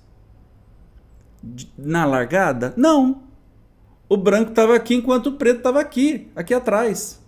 [1.77, 2.73] na largada?
[2.77, 3.24] Não.
[4.07, 7.21] O branco estava aqui enquanto o preto estava aqui, aqui atrás.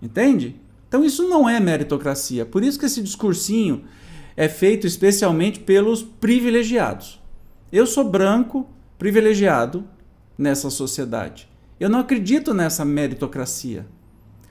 [0.00, 0.60] Entende?
[0.88, 2.44] Então isso não é meritocracia.
[2.44, 3.84] Por isso que esse discursinho
[4.36, 7.20] é feito especialmente pelos privilegiados.
[7.72, 9.84] Eu sou branco, privilegiado
[10.36, 11.48] nessa sociedade.
[11.80, 13.86] Eu não acredito nessa meritocracia.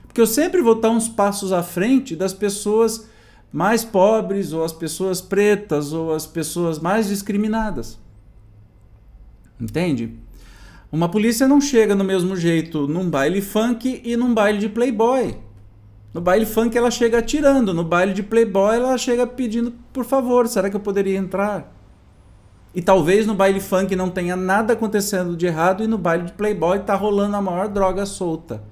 [0.06, 3.08] Porque eu sempre vou estar uns passos à frente das pessoas
[3.52, 7.98] mais pobres, ou as pessoas pretas, ou as pessoas mais discriminadas.
[9.60, 10.18] Entende?
[10.90, 15.36] Uma polícia não chega no mesmo jeito num baile funk e num baile de playboy.
[16.14, 20.48] No baile funk ela chega atirando, no baile de playboy ela chega pedindo, por favor,
[20.48, 21.74] será que eu poderia entrar?
[22.74, 26.32] E talvez no baile funk não tenha nada acontecendo de errado e no baile de
[26.32, 28.62] playboy tá rolando a maior droga solta.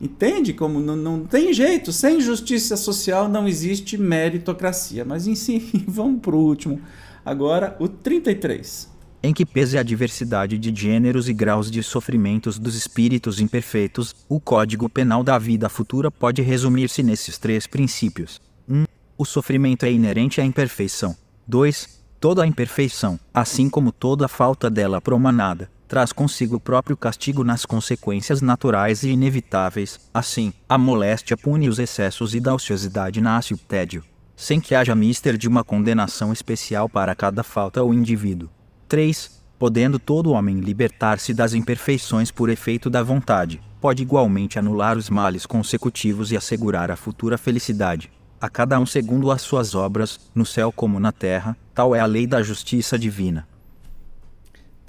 [0.00, 1.92] Entende como não, não tem jeito?
[1.92, 5.04] Sem justiça social não existe meritocracia.
[5.04, 6.80] Mas em si, vamos para o último.
[7.24, 8.88] Agora, o 33.
[9.22, 14.40] Em que pese a diversidade de gêneros e graus de sofrimentos dos espíritos imperfeitos, o
[14.40, 18.40] Código Penal da Vida Futura pode resumir-se nesses três princípios.
[18.66, 18.74] 1.
[18.74, 18.84] Um,
[19.18, 21.14] o sofrimento é inerente à imperfeição.
[21.46, 26.96] 2 Toda a imperfeição, assim como toda a falta dela promanada, traz consigo o próprio
[26.96, 29.98] castigo nas consequências naturais e inevitáveis.
[30.12, 34.04] Assim, a moléstia pune os excessos e da ociosidade nasce o tédio,
[34.36, 38.50] sem que haja mister de uma condenação especial para cada falta ou indivíduo.
[38.90, 39.40] 3.
[39.58, 45.46] Podendo todo homem libertar-se das imperfeições por efeito da vontade, pode igualmente anular os males
[45.46, 48.10] consecutivos e assegurar a futura felicidade
[48.40, 52.06] a cada um segundo as suas obras, no céu como na terra, tal é a
[52.06, 53.46] lei da justiça divina.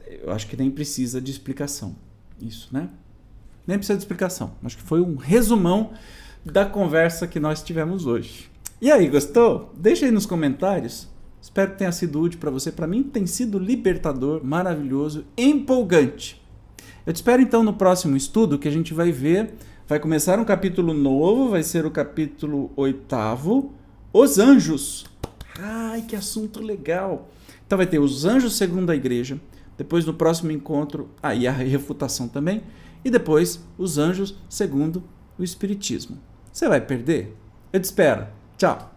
[0.07, 1.95] Eu acho que nem precisa de explicação.
[2.39, 2.89] Isso, né?
[3.67, 4.53] Nem precisa de explicação.
[4.63, 5.91] Acho que foi um resumão
[6.45, 8.49] da conversa que nós tivemos hoje.
[8.79, 9.73] E aí, gostou?
[9.77, 11.07] Deixa aí nos comentários.
[11.41, 12.71] Espero que tenha sido útil para você.
[12.71, 16.41] Para mim tem sido libertador, maravilhoso, empolgante.
[17.05, 19.55] Eu te espero então no próximo estudo que a gente vai ver
[19.87, 23.73] vai começar um capítulo novo, vai ser o capítulo oitavo,
[24.13, 25.05] Os Anjos.
[25.59, 27.27] Ai, que assunto legal!
[27.65, 29.39] Então vai ter os anjos segundo a igreja,
[29.77, 32.61] depois no próximo encontro, aí a refutação também,
[33.03, 35.03] e depois os anjos segundo
[35.37, 36.17] o espiritismo.
[36.51, 37.35] Você vai perder?
[37.73, 38.27] Eu te espero.
[38.57, 38.93] Tchau!